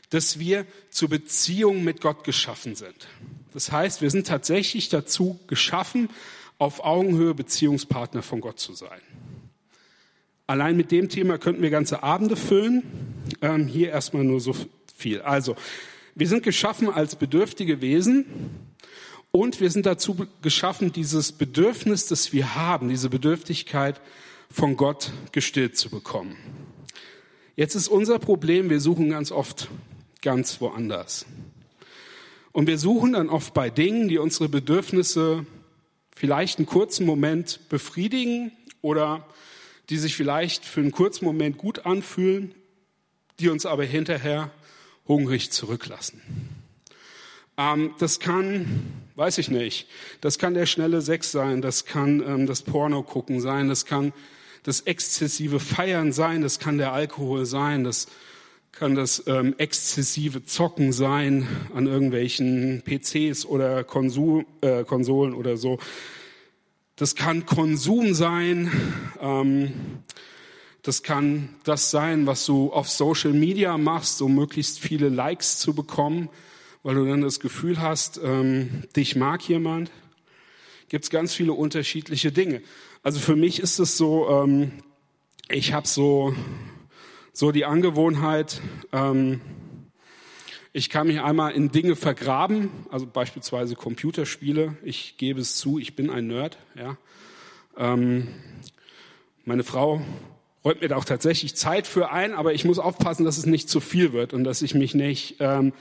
dass 0.09 0.39
wir 0.39 0.65
zur 0.89 1.07
Beziehung 1.07 1.85
mit 1.85 2.01
Gott 2.01 2.25
geschaffen 2.25 2.75
sind. 2.75 3.07
Das 3.53 3.71
heißt, 3.71 4.01
wir 4.01 4.09
sind 4.11 4.27
tatsächlich 4.27 4.89
dazu 4.89 5.39
geschaffen, 5.47 6.09
auf 6.57 6.83
Augenhöhe 6.83 7.33
Beziehungspartner 7.33 8.23
von 8.23 8.41
Gott 8.41 8.59
zu 8.59 8.73
sein. 8.73 8.99
Allein 10.47 10.75
mit 10.75 10.91
dem 10.91 11.07
Thema 11.07 11.37
könnten 11.37 11.61
wir 11.61 11.69
ganze 11.69 12.03
Abende 12.03 12.35
füllen. 12.35 12.83
Ähm, 13.41 13.67
hier 13.67 13.91
erstmal 13.91 14.25
nur 14.25 14.41
so 14.41 14.53
viel. 14.93 15.21
Also, 15.21 15.55
wir 16.15 16.27
sind 16.27 16.43
geschaffen 16.43 16.89
als 16.89 17.15
bedürftige 17.15 17.79
Wesen 17.79 18.25
und 19.31 19.61
wir 19.61 19.71
sind 19.71 19.85
dazu 19.85 20.27
geschaffen, 20.41 20.91
dieses 20.91 21.31
Bedürfnis, 21.31 22.07
das 22.07 22.33
wir 22.33 22.55
haben, 22.55 22.89
diese 22.89 23.09
Bedürftigkeit 23.09 24.01
von 24.51 24.75
Gott 24.75 25.13
gestillt 25.31 25.77
zu 25.77 25.89
bekommen. 25.89 26.35
Jetzt 27.59 27.75
ist 27.75 27.89
unser 27.89 28.19
Problem, 28.19 28.69
wir 28.69 28.79
suchen 28.79 29.09
ganz 29.09 29.33
oft 29.33 29.67
ganz 30.21 30.61
woanders. 30.61 31.25
Und 32.53 32.67
wir 32.67 32.77
suchen 32.77 33.11
dann 33.11 33.27
oft 33.27 33.53
bei 33.53 33.69
Dingen, 33.69 34.07
die 34.07 34.17
unsere 34.17 34.47
Bedürfnisse 34.47 35.45
vielleicht 36.15 36.59
einen 36.59 36.67
kurzen 36.67 37.05
Moment 37.05 37.59
befriedigen 37.67 38.53
oder 38.81 39.27
die 39.89 39.97
sich 39.97 40.15
vielleicht 40.15 40.63
für 40.63 40.79
einen 40.79 40.93
kurzen 40.93 41.25
Moment 41.25 41.57
gut 41.57 41.85
anfühlen, 41.85 42.55
die 43.41 43.49
uns 43.49 43.65
aber 43.65 43.83
hinterher 43.83 44.51
hungrig 45.05 45.51
zurücklassen. 45.51 46.21
Ähm, 47.57 47.93
das 47.99 48.21
kann, 48.21 48.89
weiß 49.15 49.37
ich 49.37 49.49
nicht, 49.49 49.89
das 50.21 50.39
kann 50.39 50.53
der 50.53 50.65
schnelle 50.65 51.01
Sex 51.01 51.33
sein, 51.33 51.61
das 51.61 51.83
kann 51.83 52.23
ähm, 52.25 52.47
das 52.47 52.61
Porno 52.61 53.03
gucken 53.03 53.41
sein, 53.41 53.67
das 53.67 53.85
kann 53.85 54.13
das 54.63 54.81
exzessive 54.81 55.59
Feiern 55.59 56.11
sein, 56.11 56.41
das 56.41 56.59
kann 56.59 56.77
der 56.77 56.93
Alkohol 56.93 57.45
sein, 57.45 57.83
das 57.83 58.07
kann 58.71 58.95
das 58.95 59.23
ähm, 59.27 59.55
exzessive 59.57 60.45
Zocken 60.45 60.93
sein 60.93 61.47
an 61.73 61.87
irgendwelchen 61.87 62.81
PCs 62.83 63.45
oder 63.45 63.83
Konsum, 63.83 64.45
äh, 64.61 64.83
Konsolen 64.83 65.33
oder 65.33 65.57
so. 65.57 65.79
Das 66.95 67.15
kann 67.15 67.45
Konsum 67.45 68.13
sein. 68.13 68.71
Ähm, 69.21 69.73
das 70.81 71.03
kann 71.03 71.49
das 71.63 71.91
sein, 71.91 72.25
was 72.25 72.45
du 72.45 72.71
auf 72.71 72.89
Social 72.89 73.33
Media 73.33 73.77
machst, 73.77 74.21
um 74.21 74.33
möglichst 74.35 74.79
viele 74.79 75.09
Likes 75.09 75.59
zu 75.59 75.73
bekommen, 75.73 76.29
weil 76.83 76.95
du 76.95 77.05
dann 77.05 77.21
das 77.21 77.39
Gefühl 77.39 77.81
hast, 77.81 78.19
ähm, 78.23 78.83
dich 78.95 79.15
mag 79.15 79.47
jemand. 79.47 79.91
Gibt 80.89 81.05
es 81.05 81.09
ganz 81.09 81.33
viele 81.33 81.53
unterschiedliche 81.53 82.31
Dinge. 82.31 82.61
Also 83.03 83.19
für 83.19 83.35
mich 83.35 83.59
ist 83.59 83.79
es 83.79 83.97
so, 83.97 84.27
ähm, 84.29 84.71
ich 85.47 85.73
habe 85.73 85.87
so 85.87 86.33
so 87.31 87.51
die 87.53 87.63
Angewohnheit, 87.63 88.59
ähm, 88.91 89.39
ich 90.73 90.89
kann 90.89 91.07
mich 91.07 91.21
einmal 91.21 91.53
in 91.53 91.71
Dinge 91.71 91.95
vergraben, 91.95 92.69
also 92.91 93.07
beispielsweise 93.07 93.75
Computerspiele. 93.75 94.75
Ich 94.83 95.15
gebe 95.17 95.39
es 95.39 95.55
zu, 95.55 95.79
ich 95.79 95.95
bin 95.95 96.09
ein 96.09 96.27
Nerd. 96.27 96.57
Ja. 96.75 96.97
Ähm, 97.77 98.27
meine 99.45 99.63
Frau 99.63 100.01
räumt 100.65 100.81
mir 100.81 100.89
da 100.89 100.97
auch 100.97 101.05
tatsächlich 101.05 101.55
Zeit 101.55 101.87
für 101.87 102.11
ein, 102.11 102.33
aber 102.33 102.53
ich 102.53 102.65
muss 102.65 102.77
aufpassen, 102.77 103.25
dass 103.25 103.37
es 103.37 103.45
nicht 103.45 103.69
zu 103.69 103.79
viel 103.79 104.11
wird 104.11 104.33
und 104.33 104.43
dass 104.43 104.61
ich 104.61 104.75
mich 104.75 104.93
nicht 104.93 105.37
ähm, 105.39 105.71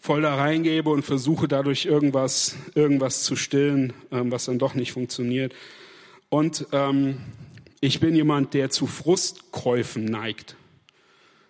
voll 0.00 0.22
da 0.22 0.34
reingebe 0.34 0.90
und 0.90 1.04
versuche 1.04 1.46
dadurch 1.46 1.84
irgendwas, 1.84 2.56
irgendwas 2.74 3.22
zu 3.22 3.36
stillen, 3.36 3.92
ähm, 4.10 4.32
was 4.32 4.46
dann 4.46 4.58
doch 4.58 4.74
nicht 4.74 4.92
funktioniert. 4.92 5.54
Und 6.30 6.66
ähm, 6.72 7.20
ich 7.80 8.00
bin 8.00 8.16
jemand, 8.16 8.54
der 8.54 8.70
zu 8.70 8.86
Frustkäufen 8.86 10.04
neigt. 10.06 10.56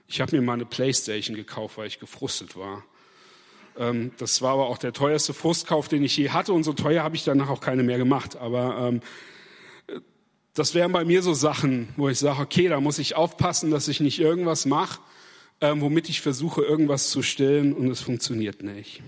Ich 0.09 0.21
habe 0.21 0.37
mir 0.37 0.42
mal 0.42 0.54
eine 0.54 0.66
Playstation 0.66 1.37
gekauft, 1.37 1.78
weil 1.78 1.87
ich 1.87 2.00
gefrustet 2.00 2.57
war. 2.57 2.85
Ähm, 3.78 4.11
das 4.19 4.42
war 4.42 4.54
aber 4.54 4.66
auch 4.66 4.78
der 4.78 4.92
teuerste 4.92 5.33
Frustkauf, 5.33 5.87
den 5.87 6.02
ich 6.02 6.16
je 6.16 6.30
hatte 6.30 6.52
und 6.52 6.64
so 6.64 6.73
teuer 6.73 7.04
habe 7.04 7.14
ich 7.14 7.23
danach 7.23 7.49
auch 7.49 7.61
keine 7.61 7.85
mehr 7.85 7.99
gemacht. 7.99 8.37
Aber 8.37 8.88
ähm, 8.88 9.00
das 10.54 10.75
wären 10.75 10.90
bei 10.90 11.04
mir 11.04 11.23
so 11.23 11.35
Sachen, 11.35 11.88
wo 11.97 12.09
ich 12.09 12.19
sage, 12.19 12.42
okay, 12.42 12.69
da 12.69 12.80
muss 12.80 12.99
ich 12.99 13.14
aufpassen, 13.14 13.71
dass 13.71 13.87
ich 13.87 14.00
nicht 14.00 14.19
irgendwas 14.19 14.66
mache, 14.66 15.00
ähm, 15.61 15.81
womit 15.81 16.09
ich 16.09 16.21
versuche, 16.21 16.62
irgendwas 16.62 17.11
zu 17.11 17.23
stillen 17.23 17.73
und 17.73 17.90
es 17.90 18.00
funktioniert 18.00 18.62
nicht. 18.62 19.02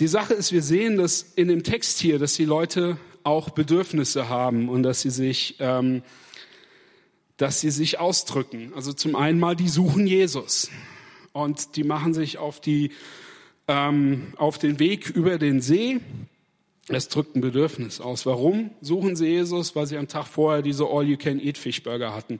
Die 0.00 0.08
Sache 0.08 0.34
ist, 0.34 0.52
wir 0.52 0.62
sehen 0.62 0.98
das 0.98 1.22
in 1.36 1.48
dem 1.48 1.62
Text 1.62 1.98
hier, 1.98 2.18
dass 2.18 2.34
die 2.34 2.44
Leute 2.44 2.98
auch 3.22 3.50
Bedürfnisse 3.50 4.28
haben 4.28 4.68
und 4.68 4.82
dass 4.82 5.00
sie 5.00 5.10
sich, 5.10 5.56
ähm, 5.58 6.02
dass 7.38 7.60
sie 7.60 7.70
sich 7.70 7.98
ausdrücken. 7.98 8.72
Also 8.74 8.92
zum 8.92 9.16
einen 9.16 9.40
mal, 9.40 9.56
die 9.56 9.68
suchen 9.68 10.06
Jesus 10.06 10.70
und 11.32 11.76
die 11.76 11.84
machen 11.84 12.12
sich 12.12 12.38
auf 12.38 12.60
die, 12.60 12.92
ähm, 13.68 14.34
auf 14.36 14.58
den 14.58 14.78
Weg 14.78 15.10
über 15.10 15.38
den 15.38 15.60
See 15.60 16.00
es 16.88 17.08
drückt 17.08 17.34
ein 17.34 17.40
Bedürfnis 17.40 18.00
aus. 18.00 18.26
Warum 18.26 18.70
suchen 18.80 19.16
sie 19.16 19.26
Jesus? 19.26 19.74
Weil 19.74 19.86
sie 19.86 19.98
am 19.98 20.06
Tag 20.06 20.26
vorher 20.26 20.62
diese 20.62 20.86
All-You-Can-Eat-Fischburger 20.86 22.14
hatten. 22.14 22.38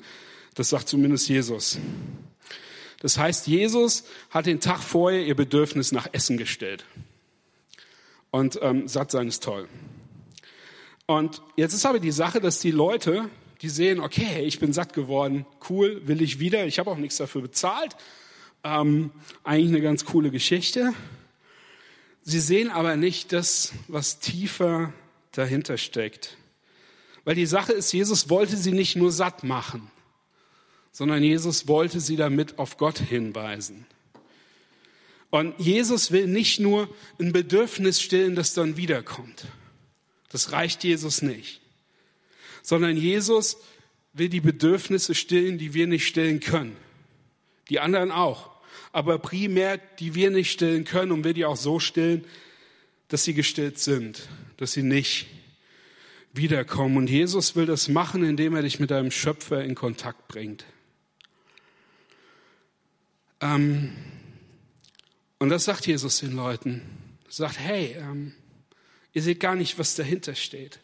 Das 0.56 0.70
sagt 0.70 0.88
zumindest 0.88 1.28
Jesus. 1.28 1.78
Das 3.00 3.18
heißt, 3.18 3.46
Jesus 3.46 4.04
hat 4.30 4.46
den 4.46 4.58
Tag 4.58 4.80
vorher 4.80 5.25
ihr 5.25 5.36
Bedürfnis 5.36 5.92
nach 5.92 6.08
Essen 6.12 6.38
gestellt. 6.38 6.84
Und 8.30 8.58
ähm, 8.62 8.88
satt 8.88 9.10
sein 9.10 9.28
ist 9.28 9.44
toll. 9.44 9.68
Und 11.06 11.42
jetzt 11.56 11.75
ist 11.75 11.86
aber 11.86 12.00
die 12.00 12.10
Sache, 12.10 12.40
dass 12.40 12.58
die 12.58 12.70
Leute, 12.70 13.28
die 13.62 13.68
sehen, 13.68 14.00
okay, 14.00 14.44
ich 14.44 14.58
bin 14.58 14.72
satt 14.72 14.92
geworden, 14.92 15.46
cool, 15.70 16.00
will 16.06 16.20
ich 16.20 16.40
wieder, 16.40 16.66
ich 16.66 16.78
habe 16.78 16.90
auch 16.90 16.96
nichts 16.96 17.18
dafür 17.18 17.42
bezahlt. 17.42 17.94
Ähm, 18.64 19.12
eigentlich 19.44 19.68
eine 19.68 19.82
ganz 19.82 20.04
coole 20.06 20.30
Geschichte. 20.30 20.94
Sie 22.22 22.40
sehen 22.40 22.70
aber 22.70 22.96
nicht 22.96 23.32
das, 23.32 23.72
was 23.88 24.18
tiefer 24.18 24.92
dahinter 25.32 25.76
steckt. 25.76 26.38
Weil 27.25 27.34
die 27.34 27.46
Sache 27.46 27.72
ist, 27.72 27.92
Jesus 27.92 28.30
wollte 28.30 28.56
sie 28.56 28.72
nicht 28.72 28.96
nur 28.96 29.12
satt 29.12 29.44
machen, 29.44 29.90
sondern 30.96 31.22
Jesus 31.22 31.68
wollte 31.68 32.00
sie 32.00 32.16
damit 32.16 32.58
auf 32.58 32.78
Gott 32.78 32.98
hinweisen. 32.98 33.84
Und 35.28 35.52
Jesus 35.58 36.10
will 36.10 36.26
nicht 36.26 36.58
nur 36.58 36.88
ein 37.20 37.34
Bedürfnis 37.34 38.00
stillen, 38.00 38.34
das 38.34 38.54
dann 38.54 38.78
wiederkommt. 38.78 39.44
Das 40.30 40.52
reicht 40.52 40.84
Jesus 40.84 41.20
nicht. 41.20 41.60
Sondern 42.62 42.96
Jesus 42.96 43.58
will 44.14 44.30
die 44.30 44.40
Bedürfnisse 44.40 45.14
stillen, 45.14 45.58
die 45.58 45.74
wir 45.74 45.86
nicht 45.86 46.06
stillen 46.06 46.40
können. 46.40 46.74
Die 47.68 47.78
anderen 47.78 48.10
auch 48.10 48.56
aber 48.90 49.18
primär, 49.18 49.76
die 49.76 50.14
wir 50.14 50.30
nicht 50.30 50.50
stillen 50.50 50.84
können 50.84 51.12
und 51.12 51.24
wir 51.24 51.34
die 51.34 51.44
auch 51.44 51.58
so 51.58 51.78
stillen, 51.78 52.24
dass 53.08 53.24
sie 53.24 53.34
gestillt 53.34 53.78
sind, 53.78 54.26
dass 54.56 54.72
sie 54.72 54.82
nicht 54.82 55.26
wiederkommen. 56.32 56.96
Und 56.96 57.10
Jesus 57.10 57.54
will 57.54 57.66
das 57.66 57.88
machen, 57.88 58.24
indem 58.24 58.56
er 58.56 58.62
dich 58.62 58.80
mit 58.80 58.90
deinem 58.90 59.10
Schöpfer 59.10 59.62
in 59.62 59.74
Kontakt 59.74 60.26
bringt. 60.28 60.64
Ähm, 63.46 63.92
und 65.38 65.50
das 65.50 65.64
sagt 65.64 65.86
Jesus 65.86 66.20
den 66.20 66.34
Leuten. 66.34 66.82
Er 67.26 67.32
sagt, 67.32 67.58
hey, 67.58 67.96
ähm, 67.98 68.34
ihr 69.12 69.22
seht 69.22 69.40
gar 69.40 69.54
nicht, 69.54 69.78
was 69.78 69.94
dahinter 69.94 70.34
steht. 70.34 70.80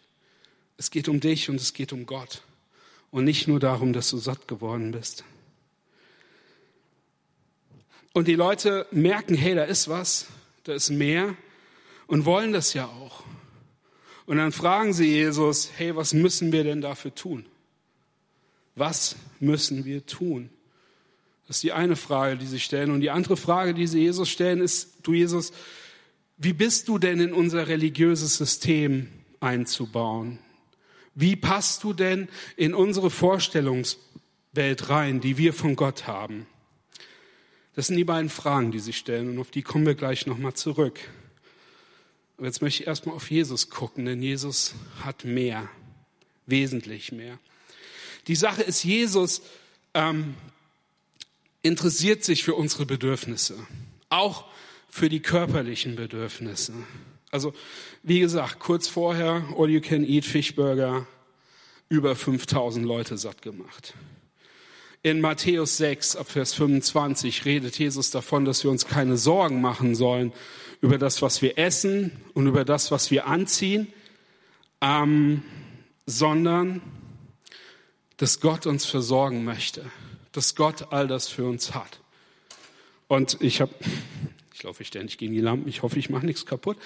Es 0.77 0.91
geht 0.91 1.09
um 1.09 1.21
dich 1.21 1.49
und 1.49 1.57
es 1.57 1.73
geht 1.73 1.93
um 1.93 2.07
Gott. 2.07 2.43
Und 3.11 3.25
nicht 3.25 3.49
nur 3.49 3.61
darum, 3.61 3.93
dass 3.93 4.11
du 4.11 4.19
satt 4.19 4.49
geworden 4.49 4.93
bist. 4.93 5.25
Und 8.13 8.29
die 8.29 8.35
Leute 8.35 8.87
merken, 8.91 9.35
hey, 9.35 9.55
da 9.55 9.65
ist 9.65 9.89
was, 9.89 10.27
da 10.65 10.75
ist 10.75 10.91
mehr 10.91 11.35
und 12.07 12.25
wollen 12.25 12.53
das 12.53 12.75
ja 12.75 12.87
auch. 12.87 13.25
Und 14.27 14.37
dann 14.37 14.53
fragen 14.53 14.93
sie 14.93 15.09
Jesus, 15.09 15.71
hey, 15.77 15.97
was 15.97 16.13
müssen 16.13 16.53
wir 16.53 16.63
denn 16.63 16.81
dafür 16.81 17.15
tun? 17.15 17.47
Was 18.75 19.17
müssen 19.41 19.85
wir 19.85 20.07
tun? 20.07 20.51
Das 21.47 21.57
ist 21.57 21.63
die 21.63 21.73
eine 21.73 21.97
Frage, 21.97 22.37
die 22.37 22.47
sie 22.47 22.61
stellen. 22.61 22.91
Und 22.91 23.01
die 23.01 23.11
andere 23.11 23.37
Frage, 23.37 23.75
die 23.75 23.87
sie 23.87 24.01
Jesus 24.01 24.29
stellen, 24.29 24.61
ist, 24.61 24.99
du 25.03 25.13
Jesus, 25.13 25.53
wie 26.39 26.53
bist 26.53 26.89
du 26.89 26.99
denn 26.99 27.21
in 27.21 27.33
unser 27.33 27.69
religiöses 27.69 28.37
System 28.37 29.09
einzubauen? 29.41 30.39
Wie 31.15 31.37
passt 31.37 31.85
du 31.85 31.93
denn 31.93 32.29
in 32.57 32.75
unsere 32.75 33.11
Vorstellungswelt 33.11 34.89
rein, 34.89 35.21
die 35.21 35.37
wir 35.37 35.53
von 35.53 35.77
Gott 35.77 36.07
haben? 36.07 36.47
Das 37.75 37.87
sind 37.87 37.97
die 37.97 38.05
beiden 38.05 38.31
Fragen, 38.31 38.71
die 38.71 38.79
sie 38.79 38.93
stellen 38.93 39.31
und 39.31 39.39
auf 39.39 39.51
die 39.51 39.63
kommen 39.63 39.87
wir 39.87 39.95
gleich 39.95 40.27
nochmal 40.27 40.55
zurück. 40.55 41.01
Aber 42.37 42.47
jetzt 42.47 42.61
möchte 42.61 42.83
ich 42.83 42.87
erstmal 42.87 43.15
auf 43.15 43.31
Jesus 43.31 43.71
gucken, 43.71 44.05
denn 44.05 44.23
Jesus 44.23 44.75
hat 45.05 45.25
mehr, 45.25 45.69
wesentlich 46.47 47.13
mehr. 47.13 47.39
Die 48.27 48.37
Sache 48.37 48.63
ist, 48.63 48.85
Jesus 48.85 49.43
ähm, 49.95 50.35
interessiert 51.63 52.25
sich 52.25 52.45
für 52.45 52.55
unsere 52.55 52.87
Bedürfnisse, 52.87 53.57
auch 54.09 54.45
für 54.89 55.09
die 55.09 55.21
körperlichen 55.21 55.97
Bedürfnisse. 55.97 56.75
Also 57.31 57.55
wie 58.03 58.21
gesagt, 58.21 58.59
kurz 58.59 58.89
vorher 58.89 59.45
All 59.57 59.71
You 59.71 59.81
Can 59.81 60.05
Eat 60.05 60.25
Fischburger 60.25 61.07
über 61.89 62.15
5000 62.15 62.85
Leute 62.85 63.17
satt 63.17 63.43
gemacht. 63.43 63.95
In 65.03 65.21
Matthäus 65.21 65.79
6 65.79 66.17
ab 66.17 66.31
Vers 66.31 66.55
25 66.55 67.45
redet 67.45 67.79
Jesus 67.79 68.11
davon, 68.11 68.45
dass 68.45 68.63
wir 68.63 68.71
uns 68.71 68.87
keine 68.87 69.17
Sorgen 69.17 69.61
machen 69.61 69.95
sollen 69.95 70.33
über 70.81 70.97
das, 70.97 71.23
was 71.23 71.43
wir 71.43 71.59
essen 71.59 72.13
und 72.35 72.47
über 72.47 72.65
das, 72.65 72.91
was 72.91 73.11
wir 73.11 73.27
anziehen, 73.27 73.93
ähm, 74.81 75.43
sondern 76.07 76.83
dass 78.17 78.41
Gott 78.41 78.67
uns 78.67 78.85
versorgen 78.85 79.45
möchte, 79.45 79.85
dass 80.33 80.55
Gott 80.55 80.93
all 80.93 81.07
das 81.07 81.29
für 81.29 81.45
uns 81.45 81.75
hat. 81.75 82.01
Und 83.09 83.37
ich 83.41 83.61
habe, 83.61 83.75
ich 84.55 84.63
laufe 84.63 84.85
ständig 84.85 85.19
gegen 85.19 85.35
die 85.35 85.41
Lampen, 85.41 85.69
ich 85.69 85.83
hoffe, 85.83 85.99
ich 85.99 86.11
mache 86.11 86.27
nichts 86.27 86.47
kaputt. 86.47 86.79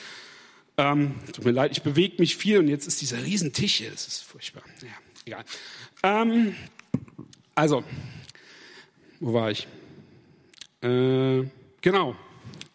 Ähm, 0.79 1.15
tut 1.33 1.45
mir 1.45 1.53
leid, 1.53 1.73
ich 1.73 1.83
bewege 1.83 2.17
mich 2.19 2.37
viel 2.37 2.59
und 2.59 2.69
jetzt 2.69 2.87
ist 2.87 3.01
dieser 3.01 3.25
riesen 3.25 3.53
Tisch 3.53 3.77
hier, 3.77 3.91
das 3.91 4.07
ist 4.07 4.23
furchtbar. 4.23 4.63
Ja, 4.83 4.89
egal. 5.25 5.45
Ähm, 6.03 6.55
also, 7.55 7.83
wo 9.21 9.33
war 9.33 9.51
ich? 9.51 9.67
Äh, 10.83 11.45
genau. 11.81 12.17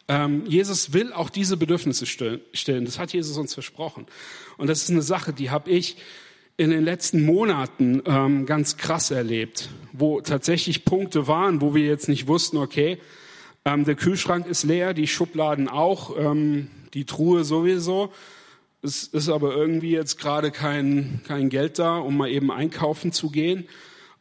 Ähm, 0.08 0.44
Jesus 0.46 0.92
will 0.92 1.12
auch 1.12 1.30
diese 1.30 1.56
Bedürfnisse 1.56 2.06
stellen. 2.06 2.84
Das 2.84 2.98
hat 2.98 3.12
Jesus 3.12 3.36
uns 3.36 3.54
versprochen. 3.54 4.06
Und 4.58 4.66
das 4.66 4.82
ist 4.82 4.90
eine 4.90 5.02
Sache, 5.02 5.32
die 5.32 5.50
habe 5.50 5.70
ich 5.70 5.96
in 6.56 6.70
den 6.70 6.84
letzten 6.84 7.24
Monaten 7.24 8.02
ähm, 8.04 8.44
ganz 8.46 8.76
krass 8.76 9.10
erlebt, 9.10 9.68
wo 9.92 10.20
tatsächlich 10.20 10.84
Punkte 10.84 11.26
waren, 11.26 11.60
wo 11.60 11.74
wir 11.74 11.84
jetzt 11.84 12.08
nicht 12.08 12.26
wussten, 12.26 12.56
okay, 12.56 12.98
ähm, 13.64 13.84
der 13.84 13.94
Kühlschrank 13.94 14.46
ist 14.46 14.64
leer, 14.64 14.94
die 14.94 15.06
Schubladen 15.06 15.68
auch, 15.68 16.16
ähm, 16.18 16.68
die 16.94 17.04
Truhe 17.04 17.44
sowieso. 17.44 18.12
Es 18.82 19.04
ist 19.04 19.28
aber 19.28 19.54
irgendwie 19.54 19.92
jetzt 19.92 20.18
gerade 20.18 20.50
kein, 20.50 21.20
kein 21.26 21.48
Geld 21.48 21.78
da, 21.78 21.98
um 21.98 22.16
mal 22.16 22.28
eben 22.28 22.50
einkaufen 22.50 23.12
zu 23.12 23.30
gehen. 23.30 23.68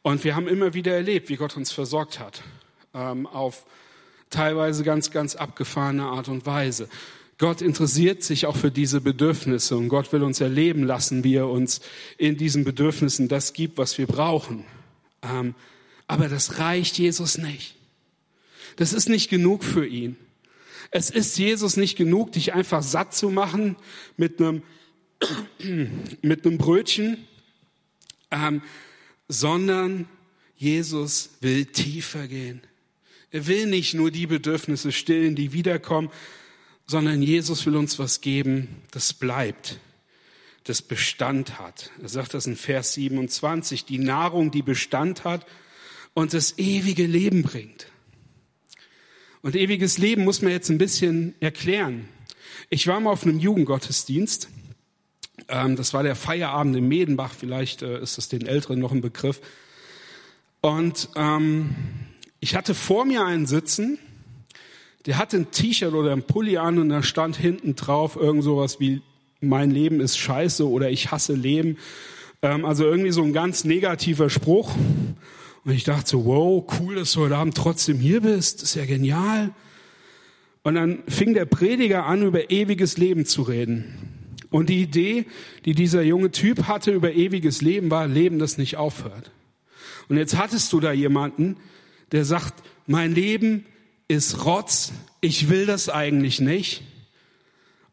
Und 0.04 0.24
wir 0.24 0.36
haben 0.36 0.48
immer 0.48 0.74
wieder 0.74 0.94
erlebt, 0.94 1.30
wie 1.30 1.36
Gott 1.36 1.58
uns 1.58 1.72
versorgt 1.72 2.20
hat, 2.20 2.44
ähm, 2.94 3.26
auf 3.26 3.66
teilweise 4.30 4.84
ganz, 4.84 5.12
ganz 5.12 5.36
abgefahrene 5.36 6.04
Art 6.04 6.28
und 6.28 6.46
Weise. 6.46 6.88
Gott 7.40 7.62
interessiert 7.62 8.22
sich 8.22 8.46
auch 8.46 8.56
für 8.56 8.70
diese 8.70 9.02
Bedürfnisse 9.02 9.76
und 9.76 9.90
Gott 9.90 10.14
will 10.14 10.22
uns 10.22 10.40
erleben 10.42 10.84
lassen, 10.84 11.24
wie 11.24 11.36
er 11.36 11.50
uns 11.50 11.82
in 12.20 12.38
diesen 12.38 12.64
Bedürfnissen 12.64 13.28
das 13.28 13.54
gibt, 13.54 13.80
was 13.80 13.98
wir 13.98 14.06
brauchen. 14.06 14.64
Aber 15.22 16.30
das 16.30 16.60
reicht 16.60 16.98
Jesus 16.98 17.38
nicht. 17.38 17.76
Das 18.76 18.94
ist 18.94 19.10
nicht 19.10 19.30
genug 19.30 19.64
für 19.64 19.86
ihn. 19.86 20.18
Es 20.92 21.10
ist 21.10 21.38
Jesus 21.38 21.78
nicht 21.78 21.96
genug, 21.96 22.34
dich 22.34 22.54
einfach 22.54 22.84
satt 22.84 23.14
zu 23.14 23.30
machen 23.30 23.76
mit 24.18 24.42
einem, 24.42 24.64
mit 26.22 26.46
einem 26.46 26.58
Brötchen, 26.58 27.18
ähm, 28.30 28.62
sondern 29.28 30.08
Jesus 30.56 31.32
will 31.40 31.66
tiefer 31.66 32.28
gehen. 32.28 32.62
Er 33.32 33.48
will 33.48 33.68
nicht 33.68 33.94
nur 33.94 34.12
die 34.12 34.28
Bedürfnisse 34.28 34.92
stillen, 34.92 35.36
die 35.36 35.54
wiederkommen, 35.54 36.10
sondern 36.86 37.22
Jesus 37.22 37.66
will 37.66 37.78
uns 37.78 37.98
was 37.98 38.20
geben, 38.20 38.68
das 38.92 39.14
bleibt, 39.14 39.80
das 40.64 40.82
Bestand 40.82 41.60
hat. 41.60 41.92
Er 42.02 42.10
sagt 42.10 42.34
das 42.34 42.46
in 42.46 42.56
Vers 42.56 42.94
27, 42.94 43.86
die 43.86 43.98
Nahrung, 43.98 44.52
die 44.52 44.62
Bestand 44.62 45.24
hat 45.24 45.46
und 46.14 46.34
das 46.34 46.58
ewige 46.58 47.06
Leben 47.06 47.42
bringt. 47.44 47.88
Und 49.42 49.56
ewiges 49.56 49.98
Leben 49.98 50.24
muss 50.24 50.42
man 50.42 50.52
jetzt 50.52 50.70
ein 50.70 50.78
bisschen 50.78 51.34
erklären. 51.40 52.08
Ich 52.70 52.88
war 52.88 53.00
mal 53.00 53.12
auf 53.12 53.24
einem 53.24 53.40
Jugendgottesdienst. 53.40 54.50
Ähm, 55.48 55.76
das 55.76 55.94
war 55.94 56.04
der 56.04 56.16
Feierabend 56.16 56.76
in 56.76 56.88
Medenbach. 56.88 57.34
Vielleicht 57.34 57.82
äh, 57.82 58.00
ist 58.02 58.18
das 58.18 58.30
den 58.30 58.46
Älteren 58.46 58.80
noch 58.80 58.92
ein 58.92 59.02
Begriff. 59.02 59.42
Und 60.62 61.10
ähm, 61.16 61.76
ich 62.40 62.56
hatte 62.56 62.76
vor 62.76 63.06
mir 63.06 63.26
einen 63.26 63.48
sitzen, 63.48 63.98
der 65.08 65.18
hatte 65.18 65.38
ein 65.38 65.50
T-Shirt 65.50 65.94
oder 65.94 66.12
ein 66.12 66.22
Pulli 66.24 66.58
an 66.58 66.78
und 66.78 66.90
da 66.90 67.02
stand 67.02 67.36
hinten 67.36 67.76
drauf 67.76 68.16
irgend 68.16 68.44
sowas 68.44 68.80
wie 68.80 69.02
mein 69.42 69.72
Leben 69.72 70.00
ist 70.00 70.18
scheiße 70.18 70.68
oder 70.70 70.90
ich 70.90 71.12
hasse 71.12 71.34
Leben. 71.34 71.78
Ähm, 72.42 72.66
also 72.66 72.86
irgendwie 72.86 73.12
so 73.12 73.24
ein 73.24 73.34
ganz 73.34 73.66
negativer 73.66 74.30
Spruch. 74.30 74.74
Und 75.64 75.72
ich 75.72 75.84
dachte 75.84 76.10
so, 76.10 76.26
wow, 76.26 76.66
cool, 76.80 76.96
dass 76.96 77.14
du 77.14 77.22
heute 77.22 77.38
Abend 77.38 77.56
trotzdem 77.56 78.00
hier 78.00 78.22
bist. 78.22 78.62
Das 78.62 78.70
ist 78.70 78.76
ja 78.76 78.86
genial. 78.86 79.52
Und 80.64 80.76
dann 80.76 81.04
fing 81.08 81.34
der 81.34 81.46
Prediger 81.46 82.06
an, 82.06 82.24
über 82.24 82.52
ewiges 82.52 82.98
Leben 82.98 83.26
zu 83.26 83.42
reden. 83.42 84.22
Und 84.52 84.70
die 84.70 84.82
Idee, 84.82 85.26
die 85.66 85.74
dieser 85.74 86.04
junge 86.04 86.32
Typ 86.32 86.68
hatte 86.68 86.92
über 86.92 87.14
ewiges 87.14 87.62
Leben, 87.62 87.90
war 87.90 88.08
Leben, 88.08 88.38
das 88.38 88.58
nicht 88.58 88.78
aufhört. 88.78 89.32
Und 90.10 90.18
jetzt 90.18 90.38
hattest 90.38 90.72
du 90.74 90.80
da 90.80 90.92
jemanden, 90.92 91.58
der 92.12 92.26
sagt, 92.26 92.54
mein 92.86 93.16
Leben 93.16 93.66
ist 94.08 94.46
Rotz, 94.46 94.92
ich 95.22 95.50
will 95.50 95.66
das 95.66 95.88
eigentlich 95.90 96.42
nicht. 96.42 96.84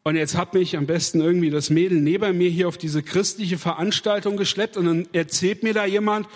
Und 0.03 0.15
jetzt 0.15 0.35
hat 0.35 0.53
mich 0.53 0.77
am 0.77 0.85
besten 0.85 1.21
irgendwie 1.21 1.49
das 1.49 1.69
Mädel 1.69 1.99
neben 1.99 2.37
mir 2.37 2.49
hier 2.49 2.67
auf 2.67 2.77
diese 2.77 3.03
christliche 3.03 3.57
Veranstaltung 3.57 4.37
geschleppt 4.37 4.77
und 4.77 4.85
dann 4.85 5.07
erzählt 5.11 5.63
mir 5.63 5.73
da 5.73 5.85
jemand, 5.85 6.27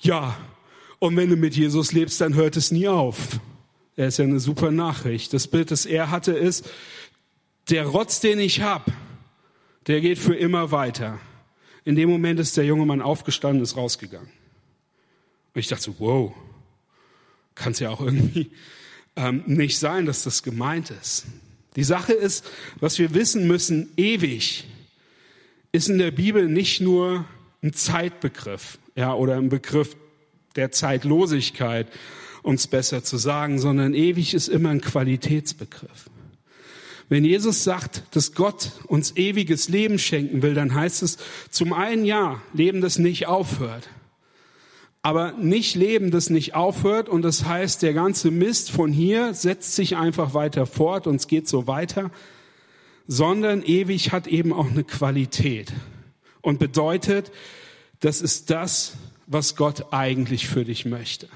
ja, 0.00 0.36
und 0.98 1.16
wenn 1.16 1.30
du 1.30 1.36
mit 1.36 1.56
Jesus 1.56 1.92
lebst, 1.92 2.20
dann 2.20 2.34
hört 2.34 2.56
es 2.56 2.70
nie 2.70 2.88
auf. 2.88 3.40
Er 3.96 4.08
ist 4.08 4.18
ja 4.18 4.24
eine 4.24 4.40
super 4.40 4.70
Nachricht. 4.70 5.32
Das 5.32 5.46
Bild, 5.46 5.70
das 5.70 5.86
er 5.86 6.10
hatte, 6.10 6.32
ist, 6.32 6.68
der 7.70 7.86
Rotz, 7.86 8.20
den 8.20 8.38
ich 8.38 8.62
hab, 8.62 8.90
der 9.86 10.00
geht 10.00 10.18
für 10.18 10.34
immer 10.34 10.70
weiter. 10.72 11.20
In 11.84 11.94
dem 11.94 12.08
Moment 12.08 12.40
ist 12.40 12.56
der 12.56 12.64
junge 12.64 12.86
Mann 12.86 13.02
aufgestanden, 13.02 13.62
ist 13.62 13.76
rausgegangen. 13.76 14.30
Und 15.54 15.60
ich 15.60 15.68
dachte 15.68 15.84
so, 15.84 15.94
wow, 15.98 16.34
kann 17.54 17.72
es 17.72 17.78
ja 17.78 17.90
auch 17.90 18.00
irgendwie 18.00 18.50
ähm, 19.16 19.44
nicht 19.46 19.78
sein, 19.78 20.06
dass 20.06 20.24
das 20.24 20.42
gemeint 20.42 20.90
ist. 20.90 21.26
Die 21.76 21.84
Sache 21.84 22.12
ist, 22.12 22.44
was 22.80 22.98
wir 22.98 23.14
wissen 23.14 23.46
müssen, 23.46 23.90
ewig 23.96 24.64
ist 25.72 25.88
in 25.88 25.98
der 25.98 26.12
Bibel 26.12 26.48
nicht 26.48 26.80
nur 26.80 27.24
ein 27.62 27.72
Zeitbegriff, 27.72 28.78
ja, 28.94 29.12
oder 29.14 29.36
ein 29.36 29.48
Begriff, 29.48 29.96
der 30.56 30.70
Zeitlosigkeit, 30.70 31.88
um 32.42 32.54
es 32.54 32.68
besser 32.68 33.02
zu 33.02 33.16
sagen, 33.16 33.58
sondern 33.58 33.92
ewig 33.92 34.34
ist 34.34 34.48
immer 34.48 34.68
ein 34.68 34.80
Qualitätsbegriff. 34.80 36.10
Wenn 37.08 37.24
Jesus 37.24 37.64
sagt, 37.64 38.02
dass 38.12 38.34
Gott 38.34 38.70
uns 38.86 39.16
ewiges 39.16 39.68
Leben 39.68 39.98
schenken 39.98 40.42
will, 40.42 40.54
dann 40.54 40.74
heißt 40.74 41.02
es 41.02 41.18
zum 41.50 41.72
einen 41.72 42.04
ja, 42.04 42.40
Leben, 42.52 42.80
das 42.80 42.98
nicht 42.98 43.26
aufhört. 43.26 43.88
Aber 45.04 45.32
nicht 45.32 45.74
Leben, 45.74 46.10
das 46.10 46.30
nicht 46.30 46.54
aufhört 46.54 47.10
und 47.10 47.20
das 47.20 47.44
heißt, 47.44 47.82
der 47.82 47.92
ganze 47.92 48.30
Mist 48.30 48.70
von 48.70 48.90
hier 48.90 49.34
setzt 49.34 49.74
sich 49.74 49.98
einfach 49.98 50.32
weiter 50.32 50.64
fort 50.64 51.06
und 51.06 51.16
es 51.16 51.28
geht 51.28 51.46
so 51.46 51.66
weiter, 51.66 52.10
sondern 53.06 53.62
ewig 53.62 54.12
hat 54.12 54.26
eben 54.26 54.54
auch 54.54 54.70
eine 54.70 54.82
Qualität 54.82 55.74
und 56.40 56.58
bedeutet, 56.58 57.32
das 58.00 58.22
ist 58.22 58.48
das, 58.48 58.94
was 59.26 59.56
Gott 59.56 59.92
eigentlich 59.92 60.48
für 60.48 60.64
dich 60.64 60.86
möchte. 60.86 61.28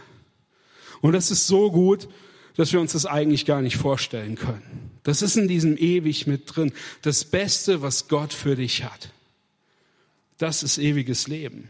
Und 1.02 1.12
das 1.12 1.30
ist 1.30 1.46
so 1.46 1.70
gut, 1.70 2.08
dass 2.56 2.72
wir 2.72 2.80
uns 2.80 2.92
das 2.92 3.04
eigentlich 3.04 3.44
gar 3.44 3.60
nicht 3.60 3.76
vorstellen 3.76 4.36
können. 4.36 4.92
Das 5.02 5.20
ist 5.20 5.36
in 5.36 5.46
diesem 5.46 5.76
ewig 5.76 6.26
mit 6.26 6.56
drin. 6.56 6.72
Das 7.02 7.26
Beste, 7.26 7.82
was 7.82 8.08
Gott 8.08 8.32
für 8.32 8.56
dich 8.56 8.84
hat. 8.84 9.12
Das 10.38 10.62
ist 10.62 10.78
ewiges 10.78 11.28
Leben. 11.28 11.68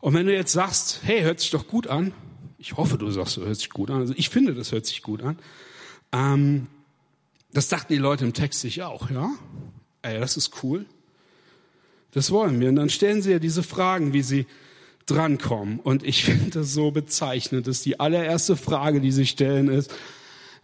Und 0.00 0.14
wenn 0.14 0.26
du 0.26 0.34
jetzt 0.34 0.52
sagst, 0.52 1.00
hey, 1.02 1.22
hört 1.22 1.40
sich 1.40 1.50
doch 1.50 1.66
gut 1.66 1.86
an, 1.86 2.12
ich 2.58 2.76
hoffe, 2.76 2.98
du 2.98 3.10
sagst, 3.10 3.36
hört 3.38 3.56
sich 3.56 3.70
gut 3.70 3.90
an. 3.90 4.00
Also 4.00 4.14
ich 4.16 4.28
finde, 4.28 4.54
das 4.54 4.72
hört 4.72 4.86
sich 4.86 5.02
gut 5.02 5.22
an. 5.22 5.38
Ähm, 6.12 6.66
das 7.52 7.68
dachten 7.68 7.92
die 7.92 7.98
Leute 7.98 8.24
im 8.24 8.32
Text 8.32 8.60
sich 8.60 8.82
auch, 8.82 9.10
ja? 9.10 9.30
Ey, 10.02 10.18
das 10.20 10.36
ist 10.36 10.62
cool. 10.62 10.86
Das 12.12 12.30
wollen 12.30 12.60
wir. 12.60 12.68
Und 12.68 12.76
dann 12.76 12.90
stellen 12.90 13.22
sie 13.22 13.32
ja 13.32 13.38
diese 13.38 13.62
Fragen, 13.62 14.12
wie 14.12 14.22
sie 14.22 14.46
drankommen. 15.06 15.80
Und 15.80 16.04
ich 16.04 16.24
finde 16.26 16.50
das 16.50 16.72
so 16.72 16.90
bezeichnend, 16.90 17.66
dass 17.66 17.82
die 17.82 18.00
allererste 18.00 18.56
Frage, 18.56 19.00
die 19.00 19.12
sie 19.12 19.26
stellen, 19.26 19.68
ist, 19.68 19.92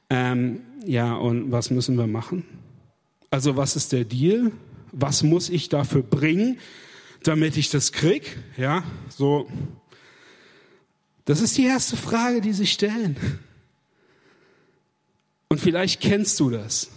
ähm, 0.08 0.60
ja, 0.84 1.14
und 1.14 1.50
was 1.50 1.70
müssen 1.70 1.96
wir 1.96 2.06
machen? 2.06 2.44
Also 3.30 3.56
was 3.56 3.74
ist 3.74 3.92
der 3.92 4.04
Deal? 4.04 4.52
Was 4.92 5.22
muss 5.22 5.50
ich 5.50 5.68
dafür 5.68 6.02
bringen, 6.02 6.58
damit 7.22 7.56
ich 7.56 7.70
das 7.70 7.92
krieg? 7.92 8.38
Ja, 8.56 8.84
so. 9.08 9.48
Das 11.24 11.40
ist 11.40 11.56
die 11.58 11.64
erste 11.64 11.96
Frage, 11.96 12.40
die 12.40 12.52
sie 12.52 12.66
stellen. 12.66 13.16
Und 15.48 15.60
vielleicht 15.60 16.00
kennst 16.00 16.38
du 16.40 16.50
das. 16.50 16.90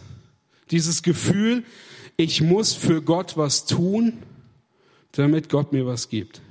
Dieses 0.72 1.02
Gefühl, 1.02 1.64
ich 2.18 2.42
muss 2.42 2.74
für 2.74 3.02
Gott 3.02 3.38
was 3.38 3.66
tun, 3.66 4.22
damit 5.14 5.50
Gott 5.50 5.72
mir 5.72 5.86
was 5.86 6.10
gibt. 6.10 6.42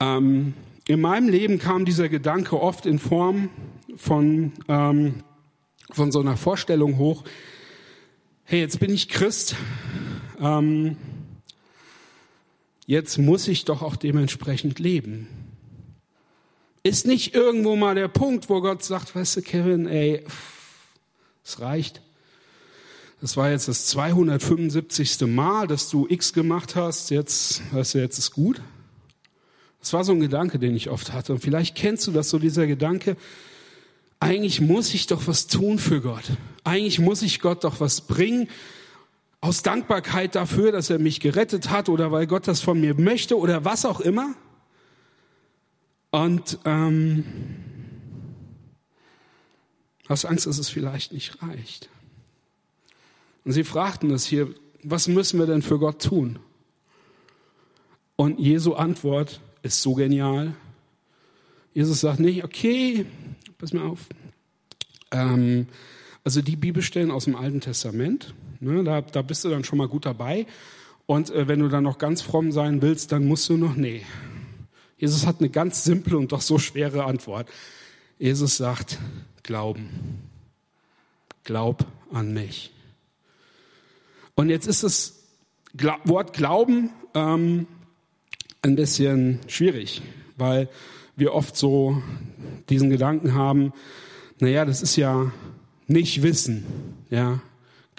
Ähm, 0.00 0.54
in 0.86 1.00
meinem 1.00 1.28
Leben 1.28 1.58
kam 1.58 1.84
dieser 1.84 2.08
Gedanke 2.08 2.60
oft 2.60 2.86
in 2.86 2.98
Form 2.98 3.50
von, 3.96 4.52
ähm, 4.68 5.22
von 5.90 6.10
so 6.10 6.20
einer 6.20 6.36
Vorstellung 6.36 6.98
hoch, 6.98 7.24
hey, 8.44 8.60
jetzt 8.60 8.80
bin 8.80 8.92
ich 8.92 9.08
Christ, 9.08 9.56
ähm, 10.40 10.96
jetzt 12.88 13.18
muss 13.18 13.46
ich 13.48 13.66
doch 13.66 13.82
auch 13.82 13.96
dementsprechend 13.96 14.78
leben. 14.78 15.28
Ist 16.82 17.06
nicht 17.06 17.34
irgendwo 17.34 17.76
mal 17.76 17.94
der 17.94 18.08
Punkt, 18.08 18.48
wo 18.48 18.62
Gott 18.62 18.82
sagt, 18.82 19.14
weißt 19.14 19.36
du, 19.36 19.42
Kevin, 19.42 19.86
ey, 19.86 20.24
es 21.44 21.60
reicht. 21.60 22.00
Das 23.20 23.36
war 23.36 23.50
jetzt 23.50 23.68
das 23.68 23.86
275. 23.88 25.20
Mal, 25.26 25.66
dass 25.66 25.90
du 25.90 26.06
X 26.08 26.32
gemacht 26.32 26.76
hast. 26.76 27.10
Jetzt, 27.10 27.62
weißt 27.74 27.94
du, 27.94 27.98
jetzt 27.98 28.18
ist 28.18 28.30
gut. 28.30 28.62
Das 29.80 29.92
war 29.92 30.02
so 30.02 30.12
ein 30.12 30.20
Gedanke, 30.20 30.58
den 30.58 30.74
ich 30.74 30.88
oft 30.88 31.12
hatte. 31.12 31.34
Und 31.34 31.40
vielleicht 31.40 31.74
kennst 31.74 32.06
du 32.06 32.10
das 32.10 32.30
so, 32.30 32.38
dieser 32.38 32.66
Gedanke, 32.66 33.18
eigentlich 34.18 34.62
muss 34.62 34.94
ich 34.94 35.06
doch 35.06 35.26
was 35.26 35.46
tun 35.46 35.78
für 35.78 36.00
Gott. 36.00 36.24
Eigentlich 36.64 37.00
muss 37.00 37.20
ich 37.20 37.40
Gott 37.40 37.64
doch 37.64 37.80
was 37.80 38.00
bringen. 38.00 38.48
Aus 39.40 39.62
Dankbarkeit 39.62 40.34
dafür, 40.34 40.72
dass 40.72 40.90
er 40.90 40.98
mich 40.98 41.20
gerettet 41.20 41.70
hat 41.70 41.88
oder 41.88 42.10
weil 42.10 42.26
Gott 42.26 42.48
das 42.48 42.60
von 42.60 42.80
mir 42.80 42.94
möchte 42.94 43.38
oder 43.38 43.64
was 43.64 43.84
auch 43.84 44.00
immer. 44.00 44.34
Und 46.10 46.58
ähm, 46.64 47.24
hast 50.08 50.24
Angst, 50.24 50.46
dass 50.46 50.58
es 50.58 50.68
vielleicht 50.68 51.12
nicht 51.12 51.42
reicht. 51.42 51.88
Und 53.44 53.52
sie 53.52 53.64
fragten 53.64 54.08
das 54.08 54.24
hier, 54.24 54.54
was 54.82 55.08
müssen 55.08 55.38
wir 55.38 55.46
denn 55.46 55.62
für 55.62 55.78
Gott 55.78 56.02
tun? 56.02 56.38
Und 58.16 58.40
Jesu 58.40 58.74
Antwort 58.74 59.40
ist 59.62 59.82
so 59.82 59.94
genial. 59.94 60.54
Jesus 61.72 62.00
sagt 62.00 62.20
nicht, 62.20 62.42
okay, 62.42 63.06
pass 63.58 63.72
mal 63.72 63.86
auf. 63.86 64.00
Ähm, 65.12 65.68
also 66.24 66.42
die 66.42 66.56
Bibelstellen 66.56 67.10
aus 67.10 67.24
dem 67.24 67.36
Alten 67.36 67.60
Testament, 67.60 68.34
ne, 68.60 68.84
da, 68.84 69.00
da 69.00 69.22
bist 69.22 69.44
du 69.44 69.48
dann 69.48 69.64
schon 69.64 69.78
mal 69.78 69.88
gut 69.88 70.06
dabei. 70.06 70.46
Und 71.06 71.30
äh, 71.30 71.48
wenn 71.48 71.60
du 71.60 71.68
dann 71.68 71.84
noch 71.84 71.98
ganz 71.98 72.22
fromm 72.22 72.52
sein 72.52 72.82
willst, 72.82 73.12
dann 73.12 73.26
musst 73.26 73.48
du 73.48 73.56
noch, 73.56 73.76
nee. 73.76 74.02
Jesus 74.98 75.26
hat 75.26 75.40
eine 75.40 75.48
ganz 75.48 75.84
simple 75.84 76.18
und 76.18 76.32
doch 76.32 76.40
so 76.40 76.58
schwere 76.58 77.04
Antwort. 77.04 77.48
Jesus 78.18 78.56
sagt, 78.56 78.98
glauben. 79.42 79.88
Glaub 81.44 81.86
an 82.12 82.34
mich. 82.34 82.72
Und 84.34 84.50
jetzt 84.50 84.66
ist 84.66 84.82
das 84.84 85.14
Wort 86.04 86.32
Glauben 86.32 86.90
ähm, 87.14 87.66
ein 88.62 88.76
bisschen 88.76 89.40
schwierig, 89.46 90.02
weil 90.36 90.68
wir 91.16 91.34
oft 91.34 91.56
so 91.56 92.02
diesen 92.68 92.90
Gedanken 92.90 93.34
haben, 93.34 93.72
naja, 94.40 94.64
das 94.64 94.82
ist 94.82 94.96
ja 94.96 95.32
nicht 95.86 96.22
Wissen. 96.22 96.64
Ja. 97.10 97.40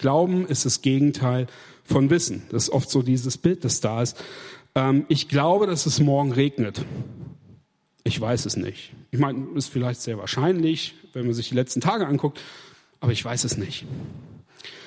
Glauben 0.00 0.46
ist 0.46 0.64
das 0.64 0.80
Gegenteil 0.80 1.46
von 1.84 2.08
Wissen. 2.08 2.42
Das 2.50 2.64
ist 2.64 2.70
oft 2.70 2.88
so 2.88 3.02
dieses 3.02 3.36
Bild, 3.36 3.64
das 3.64 3.80
da 3.80 4.00
ist. 4.00 4.16
Ähm, 4.74 5.04
ich 5.08 5.28
glaube, 5.28 5.66
dass 5.66 5.84
es 5.84 6.00
morgen 6.00 6.32
regnet. 6.32 6.84
Ich 8.02 8.18
weiß 8.18 8.46
es 8.46 8.56
nicht. 8.56 8.94
Ich 9.10 9.20
meine, 9.20 9.46
ist 9.56 9.68
vielleicht 9.68 10.00
sehr 10.00 10.16
wahrscheinlich, 10.16 10.94
wenn 11.12 11.26
man 11.26 11.34
sich 11.34 11.50
die 11.50 11.54
letzten 11.54 11.82
Tage 11.82 12.06
anguckt, 12.06 12.40
aber 13.00 13.12
ich 13.12 13.22
weiß 13.22 13.44
es 13.44 13.58
nicht. 13.58 13.84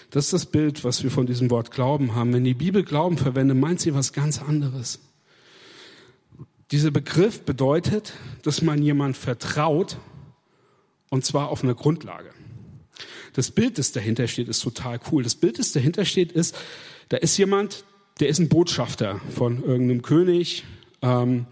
Das 0.10 0.26
ist 0.26 0.34
das 0.34 0.46
Bild, 0.48 0.84
was 0.84 1.04
wir 1.04 1.12
von 1.12 1.28
diesem 1.28 1.52
Wort 1.52 1.70
Glauben 1.70 2.16
haben. 2.16 2.34
Wenn 2.34 2.44
die 2.44 2.56
Bibel 2.56 2.84
Glauben 2.84 3.18
verwendet, 3.18 3.58
meint 3.58 3.82
sie 3.82 3.94
was 3.94 4.14
ganz 4.14 4.42
anderes. 4.42 5.00
Dieser 6.72 6.90
Begriff 6.90 7.44
bedeutet, 7.44 8.14
dass 8.42 8.64
man 8.64 8.82
jemand 8.82 9.16
vertraut, 9.16 9.98
und 11.12 11.24
zwar 11.24 11.50
auf 11.50 11.64
einer 11.64 11.76
Grundlage. 11.76 12.32
Das 13.34 13.52
Bild, 13.52 13.78
das 13.78 13.92
dahinter 13.92 14.28
steht, 14.28 14.48
ist 14.48 14.62
total 14.62 15.00
cool. 15.12 15.24
Das 15.24 15.36
Bild, 15.36 15.60
das 15.60 15.72
dahinter 15.72 16.06
steht, 16.06 16.32
ist, 16.32 16.56
da 17.10 17.18
ist 17.18 17.38
jemand, 17.38 17.84
der 18.20 18.30
ist 18.30 18.40
ein 18.40 18.50
Botschafter 18.50 19.20
von 19.30 19.64
irgendeinem 19.64 20.02
König, 20.02 20.64
ähm, 21.02 21.46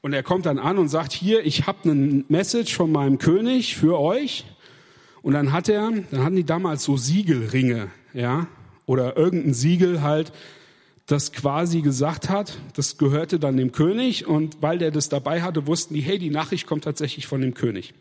und 0.00 0.12
er 0.12 0.22
kommt 0.22 0.46
dann 0.46 0.58
an 0.58 0.78
und 0.78 0.88
sagt, 0.88 1.12
hier, 1.12 1.44
ich 1.44 1.66
habe 1.66 1.90
eine 1.90 2.24
Message 2.28 2.74
von 2.74 2.92
meinem 2.92 3.18
König 3.18 3.76
für 3.76 3.98
euch. 3.98 4.44
Und 5.22 5.32
dann 5.32 5.52
hat 5.52 5.68
er, 5.68 5.90
dann 6.10 6.22
hatten 6.22 6.36
die 6.36 6.44
damals 6.44 6.84
so 6.84 6.96
Siegelringe, 6.96 7.90
ja, 8.14 8.46
oder 8.86 9.16
irgendein 9.16 9.54
Siegel 9.54 10.02
halt, 10.02 10.32
das 11.06 11.32
quasi 11.32 11.80
gesagt 11.80 12.28
hat, 12.28 12.58
das 12.74 12.96
gehörte 12.98 13.38
dann 13.38 13.56
dem 13.56 13.72
König 13.72 14.26
und 14.26 14.62
weil 14.62 14.78
der 14.78 14.90
das 14.90 15.08
dabei 15.08 15.42
hatte, 15.42 15.66
wussten 15.66 15.94
die, 15.94 16.00
hey, 16.00 16.18
die 16.18 16.30
Nachricht 16.30 16.66
kommt 16.66 16.84
tatsächlich 16.84 17.26
von 17.26 17.40
dem 17.40 17.54
König. 17.54 17.94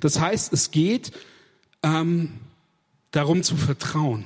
Das 0.00 0.20
heißt, 0.20 0.52
es 0.52 0.70
geht 0.70 1.12
ähm, 1.82 2.32
darum 3.10 3.42
zu 3.42 3.56
vertrauen. 3.56 4.24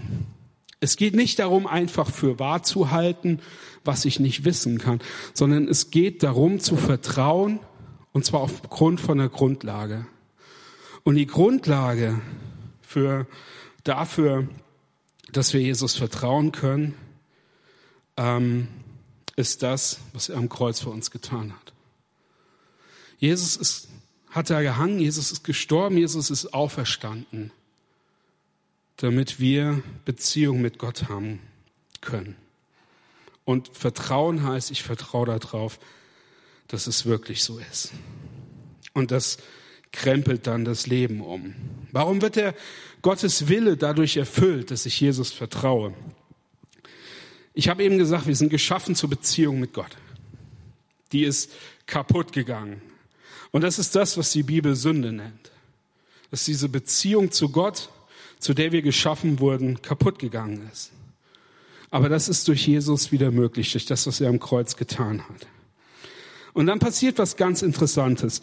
Es 0.81 0.97
geht 0.97 1.15
nicht 1.15 1.39
darum, 1.39 1.67
einfach 1.67 2.11
für 2.11 2.39
wahr 2.39 2.63
zu 2.63 2.91
halten, 2.91 3.41
was 3.85 4.05
ich 4.05 4.19
nicht 4.19 4.45
wissen 4.45 4.79
kann, 4.79 5.01
sondern 5.35 5.69
es 5.69 5.91
geht 5.91 6.23
darum 6.23 6.61
zu 6.61 6.77
vertrauen 6.77 7.61
und 8.13 8.25
zwar 8.25 8.41
aufgrund 8.41 9.01
von 9.01 9.19
der 9.19 9.29
Grundlage. 9.29 10.07
Und 11.03 11.15
die 11.17 11.27
Grundlage 11.27 12.21
für, 12.83 13.27
dafür, 13.85 14.49
dass 15.33 15.53
wir 15.53 15.61
Jesus 15.61 15.97
vertrauen 15.97 16.53
können, 16.53 16.95
ähm, 18.17 18.69
ist 19.37 19.63
das, 19.63 20.01
was 20.13 20.29
er 20.29 20.39
am 20.39 20.49
Kreuz 20.49 20.81
für 20.81 20.91
uns 20.91 21.11
getan 21.11 21.53
hat. 21.53 21.73
Jesus 23.19 23.57
ist, 23.57 23.89
hat 24.31 24.51
da 24.51 24.63
gehangen, 24.63 25.01
Jesus 25.01 25.33
ist 25.33 25.45
gestorben, 25.45 25.99
Jesus 25.99 26.31
ist 26.31 26.55
auferstanden, 26.55 27.51
damit 28.97 29.41
wir 29.41 29.83
Beziehung 30.05 30.61
mit 30.61 30.79
Gott 30.79 31.09
haben 31.09 31.41
können. 32.01 32.37
Und 33.45 33.69
Vertrauen 33.69 34.45
heißt, 34.45 34.71
ich 34.71 34.83
vertraue 34.83 35.27
darauf, 35.27 35.81
dass 36.69 36.87
es 36.87 37.05
wirklich 37.05 37.43
so 37.43 37.59
ist. 37.59 37.93
Und 38.93 39.11
das 39.11 39.39
krempelt 39.93 40.47
dann 40.47 40.65
das 40.65 40.87
Leben 40.87 41.21
um. 41.21 41.55
Warum 41.91 42.23
wird 42.23 42.37
der 42.37 42.55
Gottes 43.03 43.49
Wille 43.49 43.77
dadurch 43.77 44.17
erfüllt, 44.17 44.71
dass 44.71 44.87
ich 44.87 45.01
Jesus 45.01 45.33
vertraue? 45.33 45.95
Ich 47.55 47.69
habe 47.69 47.83
eben 47.83 47.99
gesagt, 47.99 48.29
wir 48.29 48.37
sind 48.37 48.51
geschaffen 48.51 48.95
zur 48.95 49.11
Beziehung 49.11 49.59
mit 49.59 49.73
Gott. 49.73 49.97
Die 51.11 51.25
ist 51.25 51.51
kaputt 51.87 52.33
gegangen. 52.33 52.81
Und 53.53 53.63
das 53.63 53.79
ist 53.79 53.97
das, 53.97 54.17
was 54.17 54.33
die 54.33 54.43
Bibel 54.43 54.77
Sünde 54.77 55.13
nennt. 55.13 55.51
Dass 56.31 56.45
diese 56.45 56.69
Beziehung 56.69 57.33
zu 57.33 57.49
Gott, 57.49 57.89
zu 58.39 58.55
der 58.55 58.73
wir 58.73 58.83
geschaffen 58.83 59.41
wurden, 59.41 59.83
kaputt 59.83 60.19
gegangen 60.19 60.69
ist. 60.73 60.93
Aber 61.91 62.09
das 62.09 62.29
ist 62.29 62.47
durch 62.47 62.67
Jesus 62.67 63.11
wieder 63.11 63.31
möglich, 63.31 63.73
durch 63.73 63.87
das, 63.87 64.07
was 64.07 64.21
er 64.21 64.29
am 64.29 64.39
Kreuz 64.39 64.77
getan 64.77 65.29
hat. 65.29 65.47
Und 66.53 66.67
dann 66.67 66.79
passiert 66.79 67.19
was 67.19 67.37
ganz 67.37 67.63
Interessantes. 67.63 68.43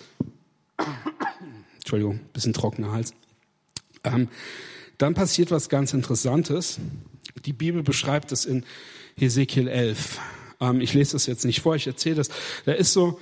Entschuldigung, 1.78 2.20
bisschen 2.34 2.54
trockener 2.54 2.92
Hals. 2.92 3.14
Ähm, 4.04 4.28
dann 4.98 5.14
passiert 5.14 5.52
was 5.52 5.70
ganz 5.70 5.94
Interessantes. 5.94 6.80
Die 7.46 7.54
Bibel 7.54 7.84
beschreibt 7.84 8.32
es 8.32 8.46
in 8.46 8.66
Hesekiel 9.16 9.68
11. 9.68 10.20
Ähm, 10.60 10.82
ich 10.82 10.94
lese 10.94 11.14
das 11.14 11.26
jetzt 11.26 11.46
nicht 11.46 11.62
vor, 11.62 11.76
ich 11.76 11.88
erzähle 11.88 12.16
das. 12.16 12.30
Da 12.66 12.74
ist 12.74 12.94
so, 12.94 13.20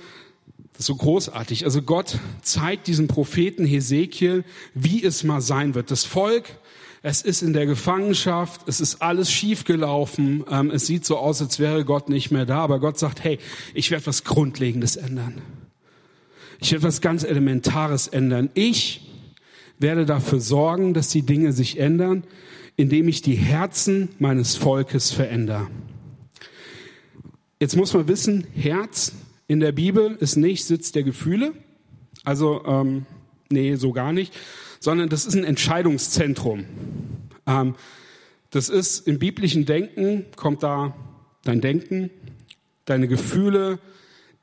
so 0.78 0.94
großartig. 0.94 1.64
Also 1.64 1.82
Gott 1.82 2.18
zeigt 2.42 2.86
diesem 2.86 3.08
Propheten 3.08 3.64
Hesekiel, 3.64 4.44
wie 4.74 5.02
es 5.02 5.24
mal 5.24 5.40
sein 5.40 5.74
wird. 5.74 5.90
Das 5.90 6.04
Volk, 6.04 6.44
es 7.02 7.22
ist 7.22 7.42
in 7.42 7.52
der 7.52 7.66
Gefangenschaft, 7.66 8.62
es 8.66 8.80
ist 8.80 9.00
alles 9.00 9.30
schiefgelaufen, 9.30 10.44
ähm, 10.50 10.70
es 10.70 10.86
sieht 10.86 11.04
so 11.04 11.18
aus, 11.18 11.40
als 11.40 11.58
wäre 11.58 11.84
Gott 11.84 12.08
nicht 12.08 12.30
mehr 12.30 12.46
da, 12.46 12.58
aber 12.58 12.80
Gott 12.80 12.98
sagt, 12.98 13.22
hey, 13.22 13.38
ich 13.74 13.90
werde 13.90 14.06
was 14.06 14.24
Grundlegendes 14.24 14.96
ändern. 14.96 15.40
Ich 16.60 16.72
werde 16.72 16.84
was 16.84 17.00
ganz 17.00 17.22
Elementares 17.22 18.08
ändern. 18.08 18.50
Ich 18.54 19.02
werde 19.78 20.06
dafür 20.06 20.40
sorgen, 20.40 20.94
dass 20.94 21.08
die 21.08 21.22
Dinge 21.22 21.52
sich 21.52 21.78
ändern, 21.78 22.24
indem 22.76 23.08
ich 23.08 23.22
die 23.22 23.34
Herzen 23.34 24.08
meines 24.18 24.56
Volkes 24.56 25.10
verändere. 25.10 25.68
Jetzt 27.60 27.76
muss 27.76 27.94
man 27.94 28.08
wissen, 28.08 28.46
Herz 28.54 29.12
in 29.48 29.60
der 29.60 29.72
Bibel 29.72 30.16
ist 30.20 30.36
nicht 30.36 30.64
Sitz 30.64 30.92
der 30.92 31.02
Gefühle. 31.02 31.52
Also, 32.24 32.64
ähm, 32.66 33.06
nee, 33.50 33.76
so 33.76 33.92
gar 33.92 34.12
nicht. 34.12 34.34
Sondern 34.80 35.08
das 35.08 35.26
ist 35.26 35.34
ein 35.34 35.44
Entscheidungszentrum. 35.44 36.66
Ähm, 37.46 37.74
das 38.50 38.68
ist 38.68 39.06
im 39.06 39.18
biblischen 39.18 39.66
Denken, 39.66 40.26
kommt 40.36 40.62
da 40.62 40.94
dein 41.44 41.60
Denken, 41.60 42.10
deine 42.84 43.08
Gefühle, 43.08 43.78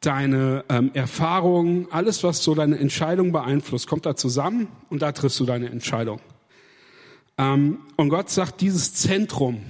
deine 0.01 0.65
ähm, 0.69 0.91
Erfahrungen, 0.93 1.87
alles, 1.91 2.23
was 2.23 2.43
so 2.43 2.55
deine 2.55 2.77
Entscheidung 2.77 3.31
beeinflusst, 3.31 3.87
kommt 3.87 4.05
da 4.05 4.15
zusammen 4.15 4.67
und 4.89 5.01
da 5.01 5.11
triffst 5.11 5.39
du 5.39 5.45
deine 5.45 5.69
Entscheidung. 5.69 6.19
Ähm, 7.37 7.79
und 7.95 8.09
Gott 8.09 8.29
sagt, 8.29 8.61
dieses 8.61 8.93
Zentrum, 8.93 9.61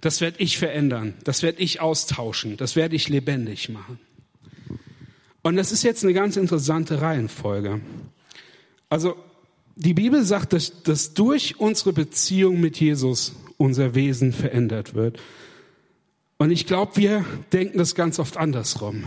das 0.00 0.20
werde 0.20 0.38
ich 0.40 0.58
verändern, 0.58 1.14
das 1.24 1.42
werde 1.42 1.58
ich 1.60 1.80
austauschen, 1.80 2.56
das 2.56 2.76
werde 2.76 2.96
ich 2.96 3.08
lebendig 3.08 3.68
machen. 3.68 3.98
Und 5.46 5.54
das 5.54 5.70
ist 5.70 5.84
jetzt 5.84 6.02
eine 6.02 6.12
ganz 6.12 6.36
interessante 6.36 7.00
Reihenfolge. 7.02 7.80
Also 8.88 9.14
die 9.76 9.94
Bibel 9.94 10.24
sagt, 10.24 10.52
dass, 10.52 10.82
dass 10.82 11.14
durch 11.14 11.60
unsere 11.60 11.92
Beziehung 11.92 12.60
mit 12.60 12.80
Jesus 12.80 13.36
unser 13.56 13.94
Wesen 13.94 14.32
verändert 14.32 14.94
wird. 14.94 15.20
Und 16.36 16.50
ich 16.50 16.66
glaube, 16.66 16.96
wir 16.96 17.24
denken 17.52 17.78
das 17.78 17.94
ganz 17.94 18.18
oft 18.18 18.36
andersrum. 18.36 19.04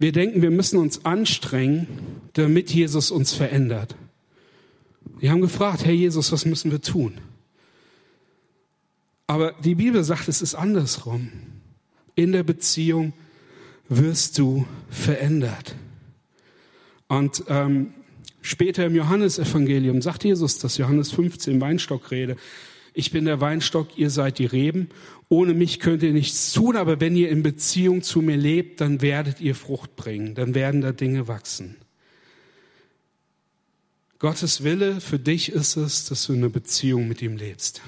Wir 0.00 0.10
denken, 0.10 0.42
wir 0.42 0.50
müssen 0.50 0.76
uns 0.76 1.04
anstrengen, 1.04 1.86
damit 2.32 2.72
Jesus 2.72 3.12
uns 3.12 3.32
verändert. 3.32 3.94
Wir 5.20 5.30
haben 5.30 5.40
gefragt, 5.40 5.84
Herr 5.84 5.92
Jesus, 5.92 6.32
was 6.32 6.46
müssen 6.46 6.72
wir 6.72 6.80
tun? 6.80 7.18
Aber 9.28 9.52
die 9.62 9.76
Bibel 9.76 10.02
sagt, 10.02 10.26
es 10.26 10.42
ist 10.42 10.56
andersrum. 10.56 11.30
In 12.16 12.32
der 12.32 12.42
Beziehung 12.42 13.12
wirst 13.88 14.38
du 14.38 14.66
verändert. 14.90 15.74
Und 17.08 17.44
ähm, 17.48 17.94
später 18.40 18.86
im 18.86 18.94
Johannesevangelium 18.94 20.02
sagt 20.02 20.24
Jesus, 20.24 20.58
das 20.58 20.78
Johannes 20.78 21.12
15 21.12 21.60
Weinstockrede, 21.60 22.36
ich 22.96 23.10
bin 23.10 23.24
der 23.24 23.40
Weinstock, 23.40 23.98
ihr 23.98 24.08
seid 24.08 24.38
die 24.38 24.46
Reben. 24.46 24.88
Ohne 25.28 25.52
mich 25.52 25.80
könnt 25.80 26.04
ihr 26.04 26.12
nichts 26.12 26.52
tun, 26.52 26.76
aber 26.76 27.00
wenn 27.00 27.16
ihr 27.16 27.28
in 27.28 27.42
Beziehung 27.42 28.02
zu 28.02 28.22
mir 28.22 28.36
lebt, 28.36 28.80
dann 28.80 29.02
werdet 29.02 29.40
ihr 29.40 29.56
Frucht 29.56 29.96
bringen, 29.96 30.36
dann 30.36 30.54
werden 30.54 30.80
da 30.80 30.92
Dinge 30.92 31.26
wachsen. 31.26 31.76
Gottes 34.20 34.62
Wille 34.62 35.00
für 35.00 35.18
dich 35.18 35.50
ist 35.50 35.76
es, 35.76 36.04
dass 36.06 36.26
du 36.26 36.34
eine 36.34 36.50
Beziehung 36.50 37.08
mit 37.08 37.20
ihm 37.20 37.36
lebst. 37.36 37.82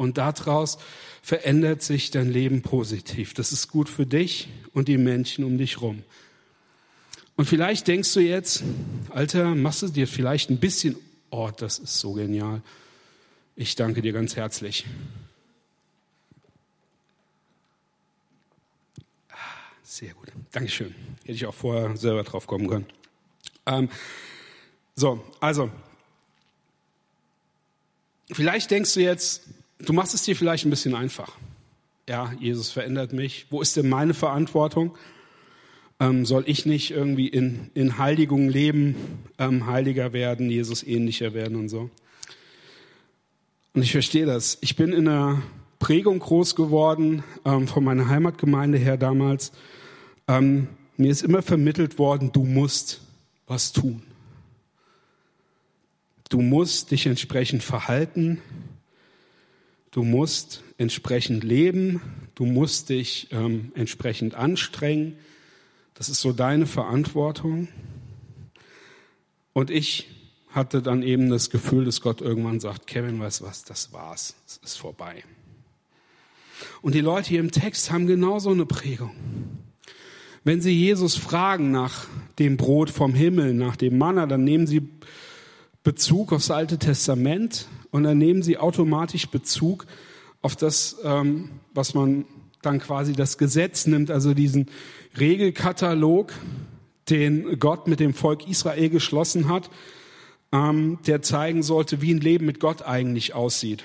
Und 0.00 0.16
daraus 0.16 0.78
verändert 1.20 1.82
sich 1.82 2.10
dein 2.10 2.30
Leben 2.30 2.62
positiv. 2.62 3.34
Das 3.34 3.52
ist 3.52 3.68
gut 3.68 3.86
für 3.86 4.06
dich 4.06 4.48
und 4.72 4.88
die 4.88 4.96
Menschen 4.96 5.44
um 5.44 5.58
dich 5.58 5.82
rum. 5.82 6.04
Und 7.36 7.44
vielleicht 7.44 7.86
denkst 7.86 8.14
du 8.14 8.20
jetzt, 8.20 8.62
Alter, 9.10 9.54
machst 9.54 9.82
du 9.82 9.88
dir 9.88 10.08
vielleicht 10.08 10.48
ein 10.48 10.58
bisschen, 10.58 10.96
oh, 11.28 11.50
das 11.54 11.78
ist 11.78 12.00
so 12.00 12.14
genial. 12.14 12.62
Ich 13.56 13.76
danke 13.76 14.00
dir 14.00 14.14
ganz 14.14 14.36
herzlich. 14.36 14.86
Ah, 19.28 19.34
sehr 19.82 20.14
gut. 20.14 20.28
Dankeschön. 20.52 20.94
Hätte 21.24 21.32
ich 21.32 21.44
auch 21.44 21.52
vorher 21.52 21.94
selber 21.98 22.22
drauf 22.22 22.46
kommen 22.46 22.68
können. 22.68 22.86
Ähm, 23.66 23.90
so, 24.94 25.22
also, 25.40 25.70
vielleicht 28.32 28.70
denkst 28.70 28.94
du 28.94 29.00
jetzt, 29.00 29.42
du 29.84 29.92
machst 29.92 30.14
es 30.14 30.22
dir 30.22 30.36
vielleicht 30.36 30.64
ein 30.64 30.70
bisschen 30.70 30.94
einfach. 30.94 31.32
Ja, 32.08 32.32
Jesus 32.40 32.70
verändert 32.70 33.12
mich. 33.12 33.46
Wo 33.50 33.60
ist 33.60 33.76
denn 33.76 33.88
meine 33.88 34.14
Verantwortung? 34.14 34.96
Ähm, 36.00 36.24
soll 36.24 36.44
ich 36.46 36.66
nicht 36.66 36.90
irgendwie 36.90 37.28
in, 37.28 37.70
in 37.74 37.98
Heiligung 37.98 38.48
leben, 38.48 38.96
ähm, 39.38 39.66
heiliger 39.66 40.12
werden, 40.12 40.50
Jesus 40.50 40.82
ähnlicher 40.82 41.34
werden 41.34 41.56
und 41.56 41.68
so? 41.68 41.90
Und 43.74 43.82
ich 43.82 43.92
verstehe 43.92 44.26
das. 44.26 44.58
Ich 44.62 44.76
bin 44.76 44.92
in 44.92 45.06
einer 45.06 45.42
Prägung 45.78 46.18
groß 46.18 46.56
geworden, 46.56 47.22
ähm, 47.44 47.68
von 47.68 47.84
meiner 47.84 48.08
Heimatgemeinde 48.08 48.78
her 48.78 48.96
damals. 48.96 49.52
Ähm, 50.26 50.68
mir 50.96 51.10
ist 51.10 51.22
immer 51.22 51.42
vermittelt 51.42 51.98
worden, 51.98 52.32
du 52.32 52.44
musst 52.44 53.00
was 53.46 53.72
tun. 53.72 54.02
Du 56.28 56.40
musst 56.40 56.90
dich 56.90 57.06
entsprechend 57.06 57.62
verhalten. 57.62 58.40
Du 59.90 60.04
musst 60.04 60.62
entsprechend 60.78 61.44
leben. 61.44 62.00
Du 62.34 62.44
musst 62.44 62.88
dich 62.88 63.28
ähm, 63.32 63.72
entsprechend 63.74 64.34
anstrengen. 64.34 65.16
Das 65.94 66.08
ist 66.08 66.20
so 66.20 66.32
deine 66.32 66.66
Verantwortung. 66.66 67.68
Und 69.52 69.70
ich 69.70 70.08
hatte 70.48 70.82
dann 70.82 71.02
eben 71.02 71.28
das 71.28 71.50
Gefühl, 71.50 71.84
dass 71.84 72.00
Gott 72.00 72.20
irgendwann 72.20 72.60
sagt, 72.60 72.86
Kevin, 72.86 73.20
weißt 73.20 73.42
was, 73.42 73.64
das 73.64 73.92
war's, 73.92 74.34
es 74.46 74.56
ist 74.64 74.76
vorbei. 74.76 75.22
Und 76.82 76.94
die 76.94 77.00
Leute 77.00 77.28
hier 77.28 77.40
im 77.40 77.52
Text 77.52 77.90
haben 77.90 78.06
genauso 78.06 78.50
eine 78.50 78.66
Prägung. 78.66 79.14
Wenn 80.44 80.60
sie 80.60 80.72
Jesus 80.72 81.16
fragen 81.16 81.70
nach 81.70 82.06
dem 82.38 82.56
Brot 82.56 82.90
vom 82.90 83.14
Himmel, 83.14 83.54
nach 83.54 83.76
dem 83.76 83.98
Manna, 83.98 84.26
dann 84.26 84.44
nehmen 84.44 84.66
sie 84.66 84.88
Bezug 85.82 86.32
aufs 86.32 86.50
Alte 86.50 86.78
Testament 86.78 87.66
und 87.90 88.04
dann 88.04 88.18
nehmen 88.18 88.42
sie 88.42 88.58
automatisch 88.58 89.28
Bezug 89.28 89.86
auf 90.42 90.56
das, 90.56 90.96
ähm, 91.04 91.50
was 91.72 91.94
man 91.94 92.24
dann 92.62 92.78
quasi 92.78 93.12
das 93.12 93.38
Gesetz 93.38 93.86
nimmt, 93.86 94.10
also 94.10 94.34
diesen 94.34 94.66
Regelkatalog, 95.18 96.32
den 97.08 97.58
Gott 97.58 97.88
mit 97.88 98.00
dem 98.00 98.14
Volk 98.14 98.46
Israel 98.46 98.90
geschlossen 98.90 99.48
hat, 99.48 99.70
ähm, 100.52 100.98
der 101.06 101.22
zeigen 101.22 101.62
sollte, 101.62 102.02
wie 102.02 102.12
ein 102.12 102.20
Leben 102.20 102.46
mit 102.46 102.60
Gott 102.60 102.82
eigentlich 102.82 103.34
aussieht. 103.34 103.84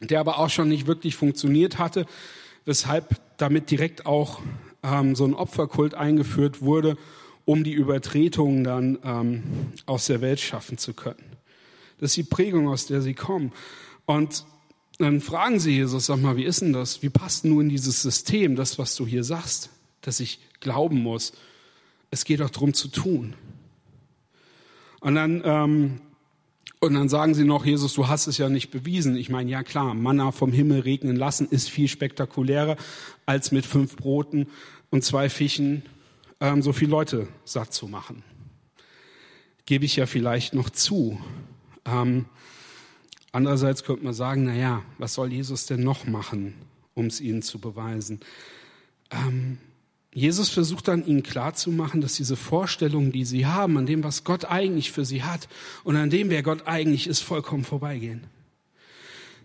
Der 0.00 0.20
aber 0.20 0.38
auch 0.38 0.50
schon 0.50 0.68
nicht 0.68 0.86
wirklich 0.86 1.16
funktioniert 1.16 1.78
hatte, 1.78 2.06
weshalb 2.64 3.20
damit 3.36 3.70
direkt 3.70 4.06
auch 4.06 4.40
ähm, 4.82 5.14
so 5.14 5.24
ein 5.24 5.34
Opferkult 5.34 5.94
eingeführt 5.94 6.62
wurde, 6.62 6.96
um 7.44 7.64
die 7.64 7.72
Übertretungen 7.72 8.64
dann 8.64 8.98
ähm, 9.04 9.42
aus 9.86 10.06
der 10.06 10.20
Welt 10.20 10.40
schaffen 10.40 10.78
zu 10.78 10.94
können. 10.94 11.24
Das 11.98 12.10
ist 12.10 12.16
die 12.16 12.22
Prägung, 12.24 12.68
aus 12.68 12.86
der 12.86 13.02
sie 13.02 13.14
kommen. 13.14 13.52
Und 14.06 14.44
dann 14.98 15.20
fragen 15.20 15.58
sie 15.58 15.72
Jesus, 15.72 16.06
sag 16.06 16.20
mal, 16.20 16.36
wie 16.36 16.44
ist 16.44 16.60
denn 16.60 16.72
das? 16.72 17.02
Wie 17.02 17.08
passt 17.08 17.44
du 17.44 17.60
in 17.60 17.68
dieses 17.68 18.02
System, 18.02 18.56
das, 18.56 18.78
was 18.78 18.94
du 18.94 19.06
hier 19.06 19.24
sagst, 19.24 19.70
dass 20.00 20.20
ich 20.20 20.40
glauben 20.60 21.02
muss? 21.02 21.32
Es 22.10 22.24
geht 22.24 22.40
doch 22.40 22.50
darum 22.50 22.74
zu 22.74 22.88
tun. 22.88 23.34
Und 25.00 25.14
dann, 25.16 25.42
ähm, 25.44 26.00
und 26.80 26.94
dann 26.94 27.08
sagen 27.08 27.34
sie 27.34 27.44
noch, 27.44 27.64
Jesus, 27.64 27.94
du 27.94 28.08
hast 28.08 28.26
es 28.26 28.38
ja 28.38 28.48
nicht 28.48 28.70
bewiesen. 28.70 29.16
Ich 29.16 29.30
meine, 29.30 29.50
ja 29.50 29.62
klar, 29.62 29.94
Manna 29.94 30.30
vom 30.30 30.52
Himmel 30.52 30.80
regnen 30.80 31.16
lassen 31.16 31.48
ist 31.50 31.70
viel 31.70 31.88
spektakulärer, 31.88 32.76
als 33.26 33.50
mit 33.50 33.66
fünf 33.66 33.96
Broten 33.96 34.46
und 34.90 35.04
zwei 35.04 35.28
Fischen 35.28 35.82
ähm, 36.42 36.60
so 36.60 36.72
viele 36.72 36.90
Leute 36.90 37.28
satt 37.44 37.72
zu 37.72 37.86
machen. 37.86 38.24
Gebe 39.64 39.84
ich 39.84 39.94
ja 39.94 40.06
vielleicht 40.06 40.54
noch 40.54 40.70
zu. 40.70 41.18
Ähm, 41.84 42.24
andererseits 43.30 43.84
könnte 43.84 44.04
man 44.04 44.12
sagen, 44.12 44.44
na 44.44 44.54
ja, 44.54 44.82
was 44.98 45.14
soll 45.14 45.32
Jesus 45.32 45.66
denn 45.66 45.84
noch 45.84 46.04
machen, 46.04 46.54
um 46.94 47.06
es 47.06 47.20
ihnen 47.20 47.42
zu 47.42 47.60
beweisen? 47.60 48.18
Ähm, 49.10 49.58
Jesus 50.12 50.48
versucht 50.50 50.88
dann 50.88 51.06
ihnen 51.06 51.22
klarzumachen, 51.22 52.00
dass 52.00 52.14
diese 52.14 52.36
Vorstellungen, 52.36 53.12
die 53.12 53.24
sie 53.24 53.46
haben, 53.46 53.78
an 53.78 53.86
dem, 53.86 54.02
was 54.02 54.24
Gott 54.24 54.44
eigentlich 54.44 54.90
für 54.90 55.04
sie 55.04 55.22
hat 55.22 55.48
und 55.84 55.94
an 55.94 56.10
dem, 56.10 56.28
wer 56.28 56.42
Gott 56.42 56.66
eigentlich 56.66 57.06
ist, 57.06 57.20
vollkommen 57.20 57.64
vorbeigehen. 57.64 58.24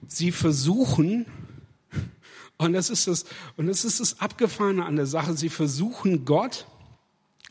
Sie 0.07 0.31
versuchen, 0.31 1.27
und 2.57 2.73
das 2.73 2.89
ist 2.89 3.07
das, 3.07 3.25
und 3.55 3.67
das 3.67 3.85
ist 3.85 3.99
das 3.99 4.19
Abgefahrene 4.19 4.83
an 4.83 4.95
der 4.95 5.05
Sache, 5.05 5.37
sie 5.37 5.49
versuchen 5.49 6.25
Gott 6.25 6.65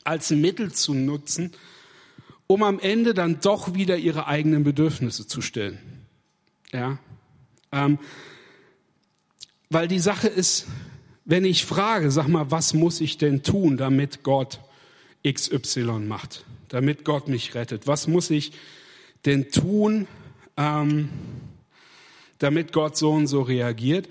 als 0.07 0.31
Mittel 0.31 0.73
zu 0.73 0.95
nutzen, 0.95 1.53
um 2.47 2.63
am 2.63 2.79
Ende 2.79 3.15
dann 3.15 3.41
doch 3.41 3.75
wieder 3.75 3.97
ihre 3.97 4.27
eigenen 4.27 4.65
Bedürfnisse 4.65 5.27
zu 5.27 5.41
stillen. 5.41 5.79
Ja, 6.73 6.99
ähm, 7.73 7.99
weil 9.69 9.89
die 9.89 9.99
Sache 9.99 10.29
ist, 10.29 10.67
wenn 11.25 11.45
ich 11.45 11.65
frage, 11.65 12.11
sag 12.11 12.29
mal, 12.29 12.51
was 12.51 12.73
muss 12.73 13.01
ich 13.01 13.19
denn 13.19 13.43
tun, 13.43 13.77
damit 13.77 14.23
Gott 14.23 14.61
XY 15.29 16.01
macht, 16.07 16.45
damit 16.69 17.05
Gott 17.05 17.29
mich 17.29 17.55
rettet? 17.55 17.87
Was 17.89 18.07
muss 18.07 18.31
ich 18.31 18.53
denn 19.25 19.51
tun, 19.51 20.07
ähm, 20.57 21.09
damit 22.39 22.73
Gott 22.73 22.97
so 22.97 23.11
und 23.11 23.27
so 23.27 23.43
reagiert? 23.43 24.09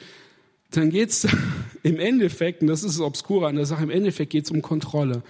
Dann 0.72 0.90
geht's 0.90 1.26
im 1.84 2.00
Endeffekt, 2.00 2.62
und 2.62 2.68
das 2.68 2.84
ist 2.84 3.00
das 3.00 3.06
Obskure 3.06 3.48
an 3.48 3.56
der 3.56 3.66
Sache, 3.66 3.84
im 3.84 3.92
Endeffekt 3.92 4.32
geht's 4.32 4.52
um 4.52 4.62
Kontrolle. 4.62 5.24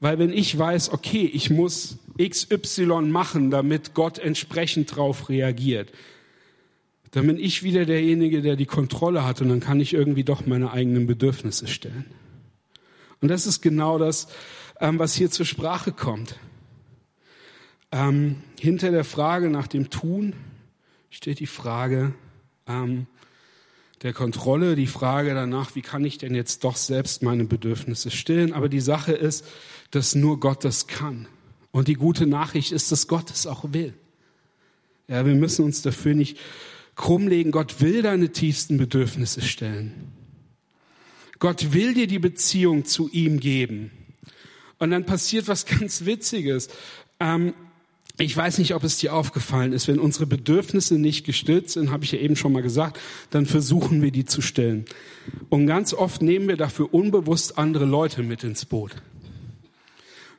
Weil 0.00 0.18
wenn 0.18 0.32
ich 0.32 0.56
weiß, 0.56 0.92
okay, 0.92 1.28
ich 1.32 1.50
muss 1.50 1.98
XY 2.20 3.02
machen, 3.10 3.50
damit 3.50 3.94
Gott 3.94 4.18
entsprechend 4.18 4.94
drauf 4.94 5.28
reagiert, 5.28 5.92
dann 7.12 7.26
bin 7.26 7.38
ich 7.38 7.62
wieder 7.62 7.84
derjenige, 7.84 8.42
der 8.42 8.56
die 8.56 8.66
Kontrolle 8.66 9.24
hat 9.24 9.40
und 9.40 9.48
dann 9.48 9.60
kann 9.60 9.80
ich 9.80 9.94
irgendwie 9.94 10.24
doch 10.24 10.46
meine 10.46 10.72
eigenen 10.72 11.06
Bedürfnisse 11.06 11.66
stellen. 11.66 12.04
Und 13.20 13.28
das 13.28 13.46
ist 13.46 13.62
genau 13.62 13.98
das, 13.98 14.28
ähm, 14.80 14.98
was 14.98 15.14
hier 15.14 15.30
zur 15.30 15.46
Sprache 15.46 15.92
kommt. 15.92 16.36
Ähm, 17.90 18.36
hinter 18.60 18.90
der 18.90 19.04
Frage 19.04 19.48
nach 19.48 19.66
dem 19.66 19.90
Tun 19.90 20.34
steht 21.10 21.40
die 21.40 21.46
Frage 21.46 22.14
ähm, 22.66 23.06
der 24.02 24.12
Kontrolle, 24.12 24.76
die 24.76 24.86
Frage 24.86 25.34
danach, 25.34 25.74
wie 25.74 25.82
kann 25.82 26.04
ich 26.04 26.18
denn 26.18 26.34
jetzt 26.34 26.64
doch 26.64 26.76
selbst 26.76 27.22
meine 27.22 27.44
Bedürfnisse 27.44 28.10
stillen. 28.10 28.52
Aber 28.52 28.68
die 28.68 28.80
Sache 28.80 29.12
ist, 29.12 29.44
dass 29.90 30.14
nur 30.14 30.38
Gott 30.40 30.64
das 30.64 30.86
kann. 30.86 31.26
Und 31.72 31.88
die 31.88 31.94
gute 31.94 32.26
Nachricht 32.26 32.72
ist, 32.72 32.92
dass 32.92 33.08
Gott 33.08 33.30
es 33.30 33.46
auch 33.46 33.72
will. 33.72 33.94
Ja, 35.08 35.26
wir 35.26 35.34
müssen 35.34 35.64
uns 35.64 35.82
dafür 35.82 36.14
nicht 36.14 36.38
krummlegen. 36.94 37.50
Gott 37.50 37.80
will 37.80 38.02
deine 38.02 38.30
tiefsten 38.30 38.76
Bedürfnisse 38.76 39.42
stellen. 39.42 40.12
Gott 41.38 41.72
will 41.72 41.94
dir 41.94 42.06
die 42.06 42.18
Beziehung 42.18 42.84
zu 42.84 43.08
ihm 43.10 43.40
geben. 43.40 43.90
Und 44.78 44.90
dann 44.90 45.06
passiert 45.06 45.48
was 45.48 45.66
ganz 45.66 46.04
Witziges. 46.04 46.68
Ähm, 47.20 47.54
ich 48.18 48.36
weiß 48.36 48.58
nicht, 48.58 48.74
ob 48.74 48.82
es 48.82 48.98
dir 48.98 49.14
aufgefallen 49.14 49.72
ist, 49.72 49.86
wenn 49.86 50.00
unsere 50.00 50.26
Bedürfnisse 50.26 50.98
nicht 50.98 51.24
gestillt 51.24 51.70
sind, 51.70 51.90
habe 51.90 52.04
ich 52.04 52.12
ja 52.12 52.18
eben 52.18 52.36
schon 52.36 52.52
mal 52.52 52.62
gesagt, 52.62 52.98
dann 53.30 53.46
versuchen 53.46 54.02
wir 54.02 54.10
die 54.10 54.24
zu 54.24 54.42
stillen. 54.42 54.86
Und 55.48 55.66
ganz 55.66 55.94
oft 55.94 56.20
nehmen 56.20 56.48
wir 56.48 56.56
dafür 56.56 56.92
unbewusst 56.92 57.58
andere 57.58 57.84
Leute 57.84 58.22
mit 58.22 58.42
ins 58.42 58.64
Boot. 58.64 58.96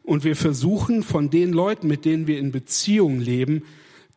Und 0.03 0.23
wir 0.23 0.35
versuchen 0.35 1.03
von 1.03 1.29
den 1.29 1.53
Leuten, 1.53 1.87
mit 1.87 2.03
denen 2.03 2.27
wir 2.27 2.39
in 2.39 2.51
Beziehung 2.51 3.19
leben, 3.19 3.63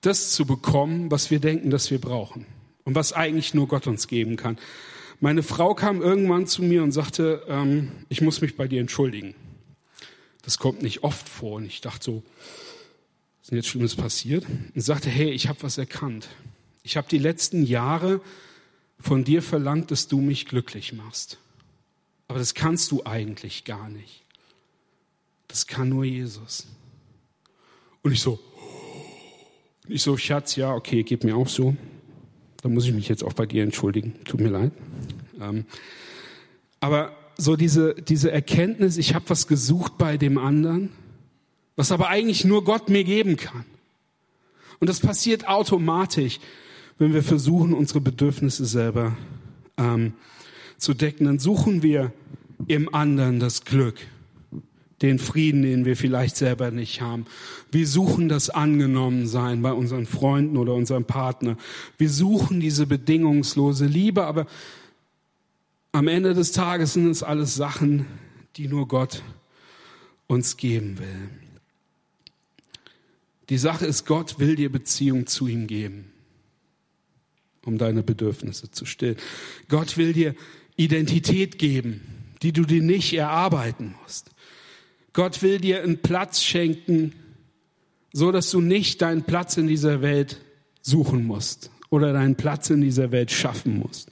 das 0.00 0.32
zu 0.32 0.44
bekommen, 0.44 1.10
was 1.10 1.30
wir 1.30 1.38
denken, 1.38 1.70
dass 1.70 1.90
wir 1.90 2.00
brauchen. 2.00 2.46
Und 2.84 2.96
was 2.96 3.12
eigentlich 3.12 3.54
nur 3.54 3.68
Gott 3.68 3.86
uns 3.86 4.08
geben 4.08 4.36
kann. 4.36 4.58
Meine 5.20 5.44
Frau 5.44 5.74
kam 5.74 6.02
irgendwann 6.02 6.48
zu 6.48 6.64
mir 6.64 6.82
und 6.82 6.90
sagte, 6.90 7.44
ähm, 7.46 7.92
ich 8.08 8.22
muss 8.22 8.40
mich 8.40 8.56
bei 8.56 8.66
dir 8.66 8.80
entschuldigen. 8.80 9.34
Das 10.42 10.58
kommt 10.58 10.82
nicht 10.82 11.04
oft 11.04 11.28
vor. 11.28 11.56
Und 11.58 11.66
ich 11.66 11.80
dachte 11.80 12.04
so, 12.04 12.22
denn 13.52 13.58
jetzt 13.58 13.68
Schlimmes 13.68 13.94
passiert? 13.94 14.46
Und 14.74 14.80
sagte, 14.80 15.10
hey, 15.10 15.30
ich 15.30 15.46
habe 15.46 15.62
was 15.62 15.76
erkannt. 15.76 16.28
Ich 16.82 16.96
habe 16.96 17.06
die 17.08 17.18
letzten 17.18 17.64
Jahre 17.64 18.22
von 18.98 19.24
dir 19.24 19.42
verlangt, 19.42 19.90
dass 19.90 20.08
du 20.08 20.20
mich 20.20 20.46
glücklich 20.46 20.94
machst. 20.94 21.38
Aber 22.28 22.38
das 22.38 22.54
kannst 22.54 22.90
du 22.90 23.04
eigentlich 23.04 23.64
gar 23.64 23.90
nicht. 23.90 24.22
Das 25.48 25.66
kann 25.66 25.90
nur 25.90 26.04
Jesus. 26.04 26.66
Und 28.02 28.12
ich 28.12 28.20
so, 28.20 28.40
ich 29.86 30.00
so, 30.00 30.16
Schatz, 30.16 30.56
ja, 30.56 30.74
okay, 30.74 31.02
geht 31.02 31.22
mir 31.22 31.36
auch 31.36 31.48
so. 31.48 31.76
Da 32.62 32.70
muss 32.70 32.86
ich 32.86 32.94
mich 32.94 33.08
jetzt 33.08 33.22
auch 33.22 33.34
bei 33.34 33.44
dir 33.44 33.62
entschuldigen. 33.64 34.14
Tut 34.24 34.40
mir 34.40 34.48
leid. 34.48 34.72
Ähm, 35.40 35.66
aber 36.80 37.14
so 37.36 37.56
diese, 37.56 37.94
diese 37.94 38.30
Erkenntnis, 38.30 38.96
ich 38.96 39.14
habe 39.14 39.28
was 39.28 39.46
gesucht 39.46 39.98
bei 39.98 40.16
dem 40.16 40.38
anderen, 40.38 40.90
was 41.76 41.92
aber 41.92 42.08
eigentlich 42.08 42.44
nur 42.44 42.64
Gott 42.64 42.88
mir 42.88 43.04
geben 43.04 43.36
kann. 43.36 43.64
Und 44.80 44.88
das 44.88 45.00
passiert 45.00 45.48
automatisch, 45.48 46.40
wenn 46.98 47.14
wir 47.14 47.22
versuchen, 47.22 47.72
unsere 47.72 48.00
Bedürfnisse 48.00 48.66
selber 48.66 49.16
ähm, 49.76 50.14
zu 50.76 50.94
decken. 50.94 51.26
Dann 51.26 51.38
suchen 51.38 51.82
wir 51.82 52.12
im 52.66 52.94
anderen 52.94 53.40
das 53.40 53.64
Glück, 53.64 53.96
den 55.00 55.18
Frieden, 55.18 55.62
den 55.62 55.84
wir 55.84 55.96
vielleicht 55.96 56.36
selber 56.36 56.70
nicht 56.70 57.00
haben. 57.00 57.26
Wir 57.70 57.86
suchen 57.86 58.28
das 58.28 58.50
Angenommensein 58.50 59.62
bei 59.62 59.72
unseren 59.72 60.06
Freunden 60.06 60.56
oder 60.56 60.74
unserem 60.74 61.04
Partner. 61.04 61.56
Wir 61.98 62.10
suchen 62.10 62.60
diese 62.60 62.86
bedingungslose 62.86 63.86
Liebe, 63.86 64.24
aber 64.24 64.46
am 65.92 66.08
Ende 66.08 66.34
des 66.34 66.52
Tages 66.52 66.94
sind 66.94 67.10
es 67.10 67.22
alles 67.22 67.54
Sachen, 67.54 68.06
die 68.56 68.68
nur 68.68 68.88
Gott 68.88 69.22
uns 70.26 70.56
geben 70.56 70.98
will. 70.98 71.30
Die 73.48 73.58
Sache 73.58 73.86
ist, 73.86 74.06
Gott 74.06 74.38
will 74.38 74.56
dir 74.56 74.70
Beziehung 74.70 75.26
zu 75.26 75.46
ihm 75.46 75.66
geben, 75.66 76.12
um 77.64 77.78
deine 77.78 78.02
Bedürfnisse 78.02 78.70
zu 78.70 78.84
stillen. 78.84 79.16
Gott 79.68 79.96
will 79.96 80.12
dir 80.12 80.34
Identität 80.76 81.58
geben, 81.58 82.00
die 82.42 82.52
du 82.52 82.64
dir 82.64 82.82
nicht 82.82 83.12
erarbeiten 83.12 83.94
musst. 84.02 84.30
Gott 85.12 85.42
will 85.42 85.58
dir 85.58 85.82
einen 85.82 85.98
Platz 85.98 86.42
schenken, 86.42 87.12
so 88.12 88.32
dass 88.32 88.50
du 88.50 88.60
nicht 88.60 89.02
deinen 89.02 89.24
Platz 89.24 89.56
in 89.56 89.66
dieser 89.66 90.02
Welt 90.02 90.40
suchen 90.80 91.26
musst 91.26 91.70
oder 91.90 92.12
deinen 92.12 92.36
Platz 92.36 92.70
in 92.70 92.80
dieser 92.80 93.12
Welt 93.12 93.30
schaffen 93.30 93.78
musst. 93.78 94.10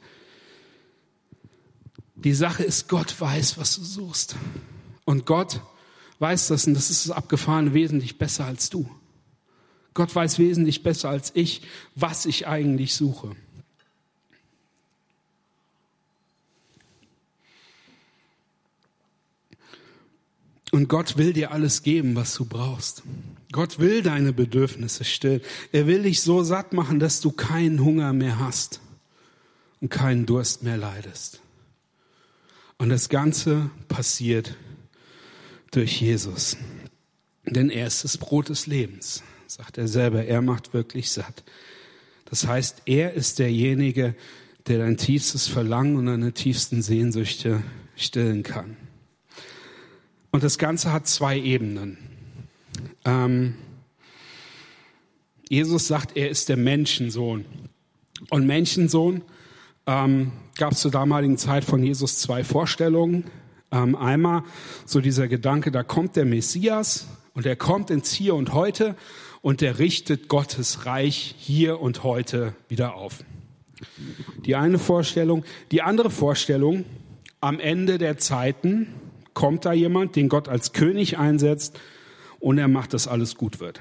Die 2.17 2.35
Sache 2.35 2.63
ist, 2.63 2.89
Gott 2.89 3.19
weiß, 3.19 3.57
was 3.57 3.77
du 3.77 3.83
suchst. 3.83 4.37
Und 5.07 5.25
Gott 5.25 5.63
weiß 6.19 6.49
das 6.49 6.67
und 6.67 6.75
das 6.75 6.91
ist 6.91 7.07
das 7.07 7.17
abgefahrene 7.17 7.73
wesentlich 7.73 8.19
besser 8.19 8.45
als 8.45 8.69
du. 8.69 8.89
Gott 9.95 10.15
weiß 10.15 10.39
wesentlich 10.39 10.83
besser 10.83 11.09
als 11.09 11.33
ich, 11.35 11.63
was 11.95 12.27
ich 12.27 12.47
eigentlich 12.47 12.95
suche. 12.95 13.35
Und 20.73 20.89
Gott 20.89 21.17
will 21.17 21.33
dir 21.33 21.51
alles 21.51 21.83
geben, 21.83 22.15
was 22.15 22.35
du 22.35 22.45
brauchst. 22.45 23.03
Gott 23.51 23.81
will 23.81 24.03
deine 24.03 24.33
Bedürfnisse 24.33 25.05
stillen. 25.05 25.41
Er 25.73 25.89
will 25.89 26.05
dich 26.05 26.23
so 26.23 26.45
satt 26.45 26.73
machen, 26.73 27.01
dass 27.01 27.21
du 27.21 27.33
keinen 27.33 27.85
Hunger 27.85 28.13
mehr 28.13 28.39
hast 28.39 28.81
und 29.81 29.89
keinen 29.89 30.27
Durst 30.27 30.63
mehr 30.63 30.77
leidest. 30.77 31.41
Und 32.79 32.89
das 32.89 33.09
Ganze 33.09 33.71
passiert 33.89 34.57
durch 35.73 36.01
Jesus. 36.01 36.57
Denn 37.45 37.69
er 37.69 37.89
ist 37.89 38.05
das 38.05 38.17
Brot 38.17 38.49
des 38.49 38.67
Lebens, 38.67 39.25
sagt 39.51 39.79
er 39.79 39.89
selber. 39.89 40.25
Er 40.25 40.43
macht 40.43 40.75
wirklich 40.75 41.11
satt. 41.11 41.43
Das 42.27 42.47
heißt, 42.47 42.83
er 42.87 43.15
ist 43.15 43.41
derjenige, 43.41 44.15
der 44.69 44.79
dein 44.79 44.97
tiefstes 44.97 45.49
Verlangen 45.49 45.97
und 45.97 46.07
deine 46.07 46.33
tiefsten 46.33 46.83
Sehnsüchte 46.83 47.61
stillen 47.97 48.45
kann. 48.45 48.77
Und 50.31 50.45
das 50.45 50.57
Ganze 50.57 50.93
hat 50.93 51.09
zwei 51.09 51.37
Ebenen. 51.37 51.99
Ähm, 53.05 53.57
Jesus 55.49 55.89
sagt, 55.89 56.17
er 56.17 56.31
ist 56.31 56.49
der 56.49 56.57
Menschensohn. 56.57 57.45
Und 58.29 58.47
Menschensohn 58.47 59.23
ähm, 59.89 60.31
gab 60.59 60.75
es 60.75 60.81
zur 60.81 60.93
damaligen 60.93 61.39
Zeit 61.39 61.65
von 61.65 61.83
Jesus 61.83 62.21
zwei 62.21 62.45
Vorstellungen. 62.45 63.25
Ähm, 63.73 63.97
einmal 63.97 64.45
so 64.87 65.01
dieser 65.01 65.27
Gedanke, 65.27 65.73
da 65.73 65.83
kommt 65.83 66.15
der 66.15 66.25
Messias 66.25 67.09
und 67.35 67.47
er 67.47 67.57
kommt 67.57 67.91
ins 67.91 68.13
Hier 68.13 68.35
und 68.35 68.53
Heute 68.53 68.97
und 69.43 69.63
er 69.63 69.79
richtet 69.79 70.29
Gottes 70.29 70.87
Reich 70.87 71.35
hier 71.39 71.81
und 71.81 72.03
heute 72.03 72.55
wieder 72.69 72.95
auf. 72.95 73.25
Die 74.45 74.57
eine 74.57 74.79
Vorstellung. 74.79 75.45
Die 75.71 75.83
andere 75.83 76.11
Vorstellung, 76.11 76.85
am 77.41 77.59
Ende 77.61 77.99
der 77.99 78.19
Zeiten 78.19 78.89
kommt 79.33 79.65
da 79.65 79.73
jemand, 79.73 80.17
den 80.17 80.29
Gott 80.29 80.49
als 80.49 80.73
König 80.73 81.19
einsetzt 81.19 81.79
und 82.39 82.59
er 82.59 82.69
macht, 82.69 82.93
dass 82.93 83.09
alles 83.09 83.37
gut 83.37 83.61
wird. 83.61 83.81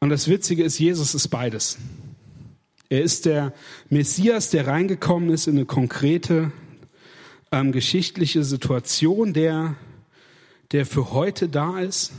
Und 0.00 0.10
das 0.10 0.28
Witzige 0.28 0.62
ist, 0.62 0.78
Jesus 0.78 1.14
ist 1.14 1.28
beides. 1.28 1.78
Er 2.88 3.02
ist 3.02 3.26
der 3.26 3.52
Messias, 3.88 4.50
der 4.50 4.66
reingekommen 4.66 5.30
ist 5.30 5.46
in 5.46 5.56
eine 5.56 5.66
konkrete 5.66 6.52
ähm, 7.50 7.72
geschichtliche 7.72 8.44
Situation, 8.44 9.32
der, 9.32 9.76
der 10.72 10.86
für 10.86 11.12
heute 11.12 11.48
da 11.48 11.78
ist. 11.78 12.12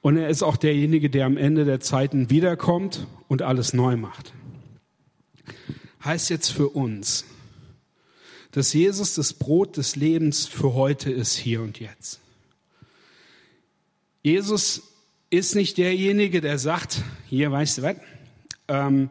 Und 0.00 0.16
er 0.16 0.28
ist 0.28 0.42
auch 0.42 0.56
derjenige, 0.56 1.10
der 1.10 1.26
am 1.26 1.36
Ende 1.36 1.64
der 1.64 1.80
Zeiten 1.80 2.28
wiederkommt 2.28 3.06
und 3.28 3.42
alles 3.42 3.72
neu 3.72 3.96
macht. 3.96 4.32
Heißt 6.04 6.30
jetzt 6.30 6.48
für 6.48 6.68
uns, 6.68 7.24
dass 8.50 8.72
Jesus 8.72 9.14
das 9.14 9.32
Brot 9.32 9.76
des 9.76 9.96
Lebens 9.96 10.46
für 10.46 10.74
heute 10.74 11.10
ist, 11.10 11.36
hier 11.36 11.62
und 11.62 11.78
jetzt. 11.78 12.20
Jesus 14.22 14.82
ist 15.30 15.54
nicht 15.54 15.78
derjenige, 15.78 16.40
der 16.40 16.58
sagt, 16.58 17.02
hier 17.28 17.50
weißt 17.50 17.78
du 17.78 17.82
was, 17.82 17.96
ähm, 18.68 19.10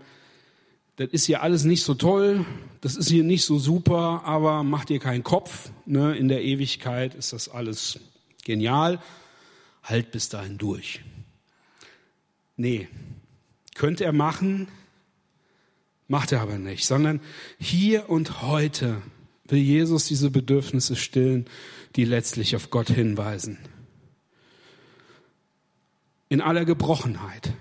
das 0.97 1.09
ist 1.09 1.25
hier 1.25 1.41
alles 1.41 1.63
nicht 1.63 1.83
so 1.83 1.95
toll, 1.95 2.45
das 2.81 2.95
ist 2.95 3.09
hier 3.09 3.23
nicht 3.23 3.43
so 3.43 3.57
super, 3.57 4.21
aber 4.25 4.63
macht 4.63 4.89
dir 4.89 4.99
keinen 4.99 5.23
Kopf. 5.23 5.71
Ne? 5.85 6.15
In 6.15 6.27
der 6.27 6.43
Ewigkeit 6.43 7.15
ist 7.15 7.33
das 7.33 7.49
alles 7.49 7.99
genial. 8.43 8.99
Halt 9.83 10.11
bis 10.11 10.29
dahin 10.29 10.57
durch. 10.57 11.01
Nee, 12.55 12.87
könnte 13.75 14.03
er 14.03 14.13
machen, 14.13 14.67
macht 16.07 16.31
er 16.31 16.41
aber 16.41 16.59
nicht, 16.59 16.85
sondern 16.85 17.19
hier 17.59 18.09
und 18.09 18.41
heute 18.41 19.01
will 19.47 19.59
Jesus 19.59 20.05
diese 20.05 20.29
Bedürfnisse 20.29 20.95
stillen, 20.95 21.45
die 21.95 22.05
letztlich 22.05 22.55
auf 22.55 22.69
Gott 22.69 22.89
hinweisen. 22.89 23.57
In 26.29 26.41
aller 26.41 26.65
Gebrochenheit. 26.65 27.53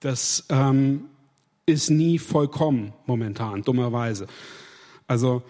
Das 0.00 0.46
ähm, 0.48 1.04
ist 1.66 1.90
nie 1.90 2.18
vollkommen 2.18 2.92
momentan, 3.06 3.62
dummerweise. 3.62 4.26
Also 5.06 5.42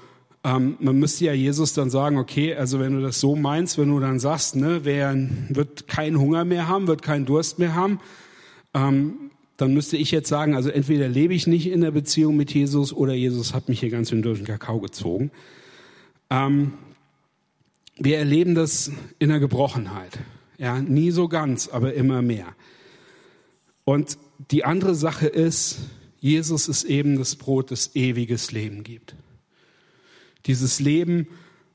ähm, 0.43 0.76
man 0.80 0.99
müsste 0.99 1.26
ja 1.26 1.32
Jesus 1.32 1.74
dann 1.74 1.91
sagen, 1.91 2.16
okay, 2.16 2.55
also 2.55 2.80
wenn 2.80 2.95
du 2.95 3.03
das 3.03 3.20
so 3.20 3.36
meinst, 3.36 3.76
wenn 3.78 3.88
du 3.88 4.01
dann 4.01 4.18
sagst, 4.18 4.57
ne, 4.57 4.84
wer 4.84 5.14
wird 5.51 5.86
keinen 5.86 6.18
Hunger 6.18 6.45
mehr 6.45 6.66
haben, 6.66 6.86
wird 6.86 7.03
keinen 7.03 7.26
Durst 7.26 7.59
mehr 7.59 7.74
haben, 7.74 8.01
ähm, 8.72 9.30
dann 9.59 9.74
müsste 9.74 9.99
ich 9.99 10.11
jetzt 10.11 10.28
sagen, 10.28 10.55
also 10.55 10.70
entweder 10.70 11.09
lebe 11.09 11.34
ich 11.34 11.47
nicht 11.47 11.66
in 11.66 11.82
der 11.82 11.91
Beziehung 11.91 12.36
mit 12.36 12.55
Jesus 12.55 12.95
oder 12.95 13.12
Jesus 13.12 13.53
hat 13.53 13.68
mich 13.68 13.80
hier 13.80 13.91
ganz 13.91 14.09
schön 14.09 14.22
durch 14.22 14.38
den 14.38 14.47
Kakao 14.47 14.80
gezogen. 14.80 15.30
Ähm, 16.30 16.72
wir 17.99 18.16
erleben 18.16 18.55
das 18.55 18.91
in 19.18 19.28
der 19.28 19.41
Gebrochenheit. 19.41 20.18
Ja, 20.57 20.80
nie 20.80 21.11
so 21.11 21.28
ganz, 21.28 21.68
aber 21.68 21.93
immer 21.93 22.22
mehr. 22.22 22.47
Und 23.84 24.16
die 24.51 24.64
andere 24.64 24.95
Sache 24.95 25.26
ist, 25.26 25.80
Jesus 26.20 26.68
ist 26.68 26.84
eben 26.84 27.18
das 27.18 27.36
Brot, 27.36 27.70
das 27.70 27.95
ewiges 27.95 28.53
Leben 28.53 28.82
gibt. 28.84 29.14
Dieses 30.47 30.80
Leben, 30.80 31.26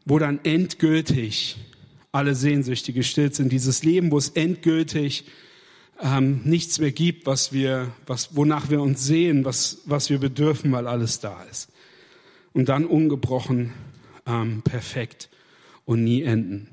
wo 0.06 0.20
dann 0.20 0.40
endgültig 0.44 1.58
alle 2.12 2.34
Sehnsüchte 2.34 2.94
gestillt 2.94 3.36
sind. 3.36 3.52
Dieses 3.52 3.84
Leben, 3.84 4.10
wo 4.10 4.18
es 4.18 4.30
endgültig 4.30 5.26
ähm, 6.02 6.42
nichts 6.46 6.80
mehr 6.80 6.92
gibt, 6.92 7.26
was 7.26 7.52
wir, 7.52 7.92
was, 8.06 8.36
wonach 8.36 8.70
wir 8.70 8.82
uns 8.82 9.04
sehen, 9.04 9.44
was, 9.44 9.82
was 9.86 10.10
wir 10.10 10.20
bedürfen, 10.20 10.72
weil 10.72 10.88
alles 10.88 11.20
da 11.20 11.44
ist. 11.44 11.70
Und 12.54 12.70
dann 12.70 12.86
ungebrochen, 12.86 13.74
ähm, 14.26 14.62
perfekt 14.62 15.30
und 15.84 16.04
nie 16.04 16.22
enden. 16.22 16.68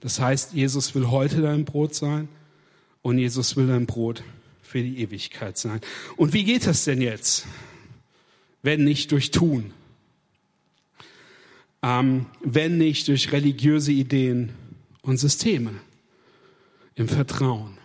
Das 0.00 0.18
heißt, 0.18 0.54
Jesus 0.54 0.94
will 0.94 1.08
heute 1.08 1.40
dein 1.40 1.64
Brot 1.64 1.94
sein 1.94 2.28
und 3.02 3.18
Jesus 3.18 3.56
will 3.56 3.68
dein 3.68 3.86
Brot 3.86 4.24
für 4.62 4.82
die 4.82 5.00
Ewigkeit 5.00 5.56
sein. 5.56 5.80
Und 6.16 6.32
wie 6.32 6.44
geht 6.44 6.66
das 6.66 6.84
denn 6.84 7.00
jetzt, 7.00 7.46
wenn 8.62 8.84
nicht 8.84 9.12
durch 9.12 9.30
Tun? 9.30 9.72
Ähm, 11.82 12.26
wenn 12.42 12.78
nicht 12.78 13.08
durch 13.08 13.32
religiöse 13.32 13.92
Ideen 13.92 14.50
und 15.02 15.16
Systeme, 15.16 15.72
im 16.94 17.08
Vertrauen, 17.08 17.78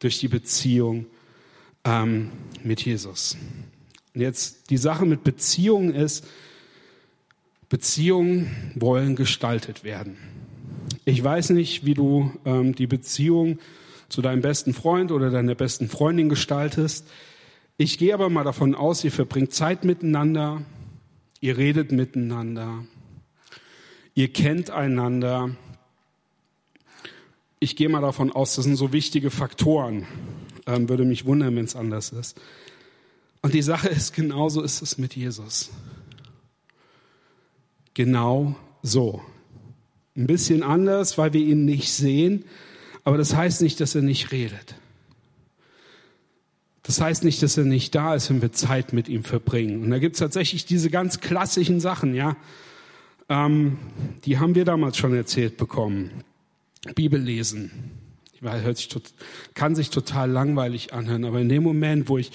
durch 0.00 0.18
die 0.18 0.28
Beziehung 0.28 1.06
ähm, 1.84 2.30
mit 2.64 2.84
Jesus. 2.84 3.36
Und 4.14 4.20
jetzt 4.20 4.70
die 4.70 4.76
Sache 4.76 5.06
mit 5.06 5.22
Beziehungen 5.22 5.94
ist, 5.94 6.26
Beziehungen 7.68 8.72
wollen 8.74 9.16
gestaltet 9.16 9.84
werden. 9.84 10.16
Ich 11.04 11.22
weiß 11.22 11.50
nicht, 11.50 11.84
wie 11.84 11.94
du 11.94 12.32
ähm, 12.44 12.74
die 12.74 12.86
Beziehung 12.86 13.58
zu 14.08 14.22
deinem 14.22 14.42
besten 14.42 14.74
Freund 14.74 15.12
oder 15.12 15.30
deiner 15.30 15.54
besten 15.54 15.88
Freundin 15.88 16.28
gestaltest. 16.28 17.06
Ich 17.76 17.98
gehe 17.98 18.14
aber 18.14 18.30
mal 18.30 18.44
davon 18.44 18.74
aus, 18.74 19.04
ihr 19.04 19.12
verbringt 19.12 19.52
Zeit 19.52 19.84
miteinander, 19.84 20.62
ihr 21.44 21.58
redet 21.58 21.92
miteinander, 21.92 22.86
ihr 24.14 24.32
kennt 24.32 24.70
einander. 24.70 25.54
Ich 27.60 27.76
gehe 27.76 27.90
mal 27.90 28.00
davon 28.00 28.32
aus, 28.32 28.54
das 28.54 28.64
sind 28.64 28.76
so 28.76 28.94
wichtige 28.94 29.30
Faktoren. 29.30 30.06
Ähm, 30.66 30.88
würde 30.88 31.04
mich 31.04 31.26
wundern, 31.26 31.54
wenn 31.54 31.66
es 31.66 31.76
anders 31.76 32.12
ist. 32.12 32.40
Und 33.42 33.52
die 33.52 33.60
Sache 33.60 33.88
ist, 33.90 34.14
genauso 34.14 34.62
ist 34.62 34.80
es 34.80 34.96
mit 34.96 35.16
Jesus. 35.16 35.68
Genau 37.92 38.56
so. 38.82 39.20
Ein 40.16 40.26
bisschen 40.26 40.62
anders, 40.62 41.18
weil 41.18 41.34
wir 41.34 41.42
ihn 41.42 41.66
nicht 41.66 41.92
sehen, 41.92 42.46
aber 43.02 43.18
das 43.18 43.36
heißt 43.36 43.60
nicht, 43.60 43.80
dass 43.80 43.94
er 43.94 44.00
nicht 44.00 44.32
redet. 44.32 44.76
Das 46.84 47.00
heißt 47.00 47.24
nicht, 47.24 47.42
dass 47.42 47.56
er 47.56 47.64
nicht 47.64 47.94
da 47.94 48.14
ist, 48.14 48.30
wenn 48.30 48.42
wir 48.42 48.52
Zeit 48.52 48.92
mit 48.92 49.08
ihm 49.08 49.24
verbringen. 49.24 49.82
Und 49.82 49.90
da 49.90 49.98
gibt 49.98 50.16
es 50.16 50.20
tatsächlich 50.20 50.66
diese 50.66 50.90
ganz 50.90 51.20
klassischen 51.20 51.80
Sachen, 51.80 52.14
ja. 52.14 52.36
Ähm, 53.28 53.78
die 54.26 54.38
haben 54.38 54.54
wir 54.54 54.66
damals 54.66 54.98
schon 54.98 55.14
erzählt 55.14 55.56
bekommen. 55.56 56.10
Bibel 56.94 57.18
lesen. 57.18 57.70
Weil 58.40 58.62
hört 58.62 58.76
sich, 58.76 58.90
kann 59.54 59.74
sich 59.74 59.88
total 59.88 60.30
langweilig 60.30 60.92
anhören, 60.92 61.24
aber 61.24 61.40
in 61.40 61.48
dem 61.48 61.62
Moment, 61.62 62.10
wo 62.10 62.18
ich 62.18 62.30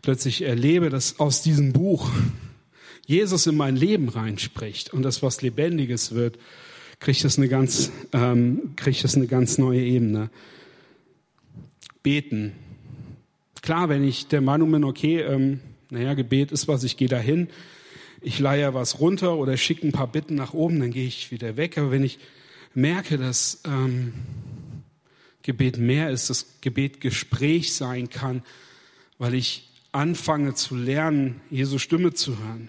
plötzlich 0.00 0.40
erlebe, 0.40 0.88
dass 0.88 1.20
aus 1.20 1.42
diesem 1.42 1.74
Buch 1.74 2.10
Jesus 3.06 3.46
in 3.46 3.56
mein 3.56 3.76
Leben 3.76 4.08
reinspricht 4.08 4.94
und 4.94 5.02
das 5.02 5.22
was 5.22 5.42
Lebendiges 5.42 6.14
wird, 6.14 6.38
kriegt 6.98 7.22
das 7.24 7.36
eine 7.36 7.48
ganz, 7.48 7.92
ähm, 8.14 8.72
kriegt 8.76 9.04
das 9.04 9.16
eine 9.16 9.26
ganz 9.26 9.58
neue 9.58 9.82
Ebene. 9.82 10.30
Beten. 12.02 12.52
Klar, 13.62 13.88
wenn 13.88 14.02
ich 14.02 14.26
der 14.26 14.40
Meinung 14.40 14.72
bin, 14.72 14.82
okay, 14.82 15.20
ähm, 15.20 15.60
naja, 15.88 16.14
Gebet 16.14 16.50
ist 16.50 16.66
was, 16.66 16.82
ich 16.82 16.96
gehe 16.96 17.08
dahin, 17.08 17.48
ich 18.20 18.40
leihe 18.40 18.74
was 18.74 18.98
runter 18.98 19.36
oder 19.36 19.56
schicke 19.56 19.86
ein 19.86 19.92
paar 19.92 20.08
Bitten 20.08 20.34
nach 20.34 20.52
oben, 20.52 20.80
dann 20.80 20.90
gehe 20.90 21.06
ich 21.06 21.30
wieder 21.30 21.56
weg. 21.56 21.78
Aber 21.78 21.92
wenn 21.92 22.02
ich 22.02 22.18
merke, 22.74 23.18
dass 23.18 23.60
ähm, 23.64 24.14
Gebet 25.42 25.78
mehr 25.78 26.10
ist, 26.10 26.28
dass 26.28 26.60
Gebet 26.60 27.00
Gespräch 27.00 27.72
sein 27.72 28.10
kann, 28.10 28.42
weil 29.18 29.34
ich 29.34 29.70
anfange 29.92 30.54
zu 30.54 30.74
lernen, 30.74 31.40
Jesu 31.48 31.78
Stimme 31.78 32.14
zu 32.14 32.38
hören. 32.38 32.68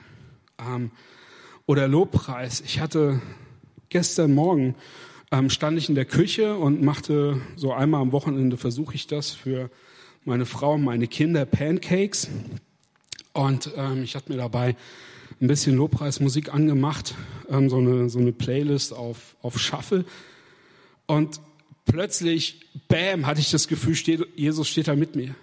Ähm, 0.59 0.91
oder 1.65 1.87
Lobpreis. 1.87 2.61
Ich 2.61 2.79
hatte 2.79 3.19
gestern 3.89 4.33
Morgen 4.33 4.75
ähm, 5.31 5.49
stand 5.49 5.77
ich 5.79 5.89
in 5.89 5.95
der 5.95 6.05
Küche 6.05 6.55
und 6.55 6.83
machte 6.83 7.41
so 7.55 7.73
einmal 7.73 8.01
am 8.01 8.11
Wochenende 8.11 8.57
versuche 8.57 8.93
ich 8.93 9.07
das 9.07 9.31
für 9.31 9.71
meine 10.25 10.45
Frau 10.45 10.73
und 10.73 10.83
meine 10.83 11.07
Kinder 11.07 11.45
Pancakes. 11.45 12.29
Und 13.33 13.71
ähm, 13.75 14.03
ich 14.03 14.15
hatte 14.15 14.31
mir 14.31 14.37
dabei 14.37 14.75
ein 15.41 15.47
bisschen 15.47 15.75
Lobpreismusik 15.75 16.53
angemacht, 16.53 17.15
ähm, 17.49 17.69
so, 17.69 17.77
eine, 17.77 18.09
so 18.09 18.19
eine 18.19 18.31
Playlist 18.31 18.93
auf, 18.93 19.35
auf 19.41 19.59
Shuffle. 19.59 20.05
Und 21.05 21.41
plötzlich, 21.85 22.61
bam, 22.87 23.25
hatte 23.25 23.41
ich 23.41 23.51
das 23.51 23.67
Gefühl, 23.67 23.95
steht, 23.95 24.25
Jesus 24.35 24.69
steht 24.69 24.87
da 24.87 24.95
mit 24.95 25.15
mir. 25.15 25.35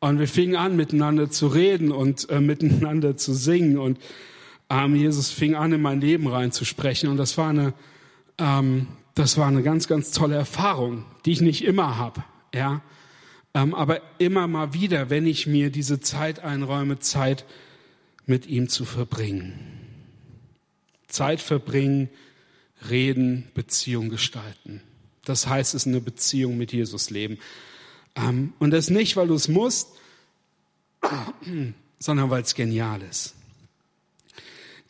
Und 0.00 0.18
wir 0.18 0.28
fingen 0.28 0.56
an, 0.56 0.76
miteinander 0.76 1.30
zu 1.30 1.46
reden 1.46 1.92
und 1.92 2.28
äh, 2.30 2.40
miteinander 2.40 3.16
zu 3.16 3.34
singen. 3.34 3.78
Und 3.78 3.98
ähm, 4.68 4.96
Jesus 4.96 5.30
fing 5.30 5.54
an, 5.54 5.72
in 5.72 5.82
mein 5.82 6.00
Leben 6.00 6.26
reinzusprechen. 6.26 7.08
Und 7.08 7.16
das 7.16 7.36
war 7.36 7.50
eine, 7.50 7.74
ähm, 8.38 8.86
das 9.14 9.36
war 9.36 9.48
eine 9.48 9.62
ganz, 9.62 9.88
ganz 9.88 10.10
tolle 10.10 10.36
Erfahrung, 10.36 11.04
die 11.24 11.32
ich 11.32 11.40
nicht 11.40 11.64
immer 11.64 11.98
habe. 11.98 12.24
Ja? 12.54 12.82
Ähm, 13.54 13.74
aber 13.74 14.00
immer 14.18 14.46
mal 14.46 14.72
wieder, 14.74 15.10
wenn 15.10 15.26
ich 15.26 15.46
mir 15.46 15.70
diese 15.70 16.00
Zeit 16.00 16.40
einräume, 16.40 16.98
Zeit 17.00 17.44
mit 18.26 18.46
ihm 18.46 18.68
zu 18.68 18.84
verbringen. 18.84 19.58
Zeit 21.08 21.40
verbringen, 21.40 22.08
reden, 22.88 23.48
Beziehung 23.54 24.08
gestalten. 24.08 24.80
Das 25.24 25.46
heißt 25.46 25.74
es, 25.74 25.86
eine 25.86 26.00
Beziehung 26.00 26.56
mit 26.56 26.72
Jesus 26.72 27.10
leben. 27.10 27.38
Ähm, 28.14 28.52
und 28.58 28.70
das 28.70 28.90
nicht, 28.90 29.16
weil 29.16 29.28
du 29.28 29.34
es 29.34 29.48
musst, 29.48 29.88
sondern 31.98 32.30
weil 32.30 32.42
es 32.42 32.54
genial 32.54 33.02
ist. 33.02 33.34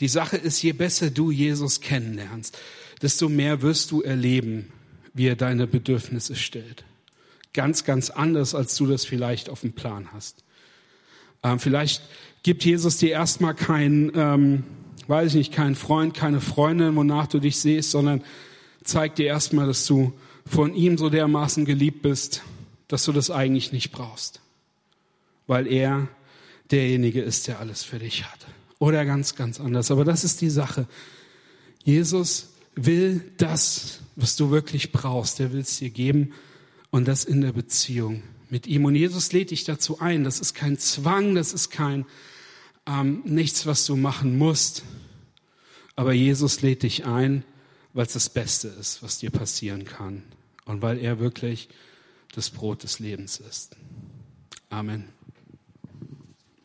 Die 0.01 0.09
Sache 0.09 0.37
ist, 0.37 0.63
je 0.63 0.73
besser 0.73 1.11
du 1.11 1.31
Jesus 1.31 1.81
kennenlernst, 1.81 2.59
desto 3.03 3.29
mehr 3.29 3.63
wirst 3.63 3.91
du 3.91 4.03
erleben, 4.03 4.73
wie 5.13 5.27
er 5.27 5.37
deine 5.37 5.67
Bedürfnisse 5.67 6.37
stellt. 6.37 6.85
Ganz, 7.53 7.85
ganz 7.85 8.11
anders, 8.11 8.55
als 8.55 8.77
du 8.77 8.87
das 8.87 9.05
vielleicht 9.05 9.49
auf 9.49 9.63
dem 9.63 9.73
Plan 9.73 10.13
hast. 10.13 10.45
Ähm, 11.43 11.59
vielleicht 11.59 12.03
gibt 12.43 12.65
Jesus 12.65 12.99
dir 12.99 13.11
erstmal 13.11 13.55
keinen, 13.55 14.13
ähm, 14.15 14.65
weiß 15.09 15.31
ich 15.31 15.35
nicht, 15.35 15.53
keinen 15.53 15.75
Freund, 15.75 16.15
keine 16.15 16.41
Freundin, 16.41 16.95
wonach 16.97 17.27
du 17.27 17.41
dich 17.41 17.59
siehst, 17.59 17.91
sondern 17.91 18.23
zeigt 18.85 19.19
dir 19.19 19.27
erstmal, 19.27 19.67
dass 19.67 19.87
du 19.87 20.13
von 20.47 20.75
ihm 20.75 20.97
so 20.97 21.11
dermaßen 21.11 21.65
geliebt 21.65 22.03
bist, 22.03 22.43
dass 22.89 23.05
du 23.05 23.13
das 23.13 23.31
eigentlich 23.31 23.73
nicht 23.73 23.91
brauchst. 23.91 24.41
Weil 25.47 25.67
er 25.67 26.09
derjenige 26.71 27.21
ist, 27.21 27.49
der 27.49 27.59
alles 27.59 27.83
für 27.83 27.99
dich 27.99 28.25
hat. 28.25 28.47
Oder 28.79 29.05
ganz, 29.05 29.35
ganz 29.35 29.61
anders. 29.61 29.91
Aber 29.91 30.05
das 30.05 30.25
ist 30.25 30.41
die 30.41 30.51
Sache. 30.51 30.87
Jesus 31.83 32.51
will 32.75 33.23
das, 33.37 34.01
was 34.17 34.37
du 34.37 34.51
wirklich 34.51 34.93
brauchst. 34.93 35.41
Er 35.41 35.53
will 35.53 35.61
es 35.61 35.79
dir 35.79 35.91
geben 35.91 36.33
und 36.91 37.07
das 37.09 37.25
in 37.25 37.41
der 37.41 37.53
Beziehung 37.53 38.23
mit 38.49 38.67
ihm. 38.67 38.85
Und 38.85 38.95
Jesus 38.95 39.33
lädt 39.33 39.51
dich 39.51 39.65
dazu 39.65 40.01
ein. 40.01 40.25
Das 40.25 40.41
ist 40.41 40.55
kein 40.55 40.79
Zwang, 40.79 41.35
das 41.35 41.53
ist 41.53 41.71
kein 41.71 42.05
ähm, 42.87 43.23
nichts, 43.25 43.67
was 43.67 43.87
du 43.87 43.97
machen 43.97 44.37
musst. 44.37 44.83
Aber 45.97 46.13
Jesus 46.13 46.63
lädt 46.63 46.83
dich 46.83 47.05
ein, 47.05 47.45
weil 47.93 48.07
es 48.07 48.13
das 48.13 48.29
Beste 48.29 48.69
ist, 48.69 49.03
was 49.03 49.19
dir 49.19 49.31
passieren 49.31 49.85
kann. 49.85 50.23
Und 50.65 50.83
weil 50.83 50.99
er 50.99 51.19
wirklich 51.19 51.69
das 52.33 52.51
Brot 52.51 52.83
des 52.83 52.99
Lebens 52.99 53.39
ist. 53.39 53.77
Amen. 54.69 55.09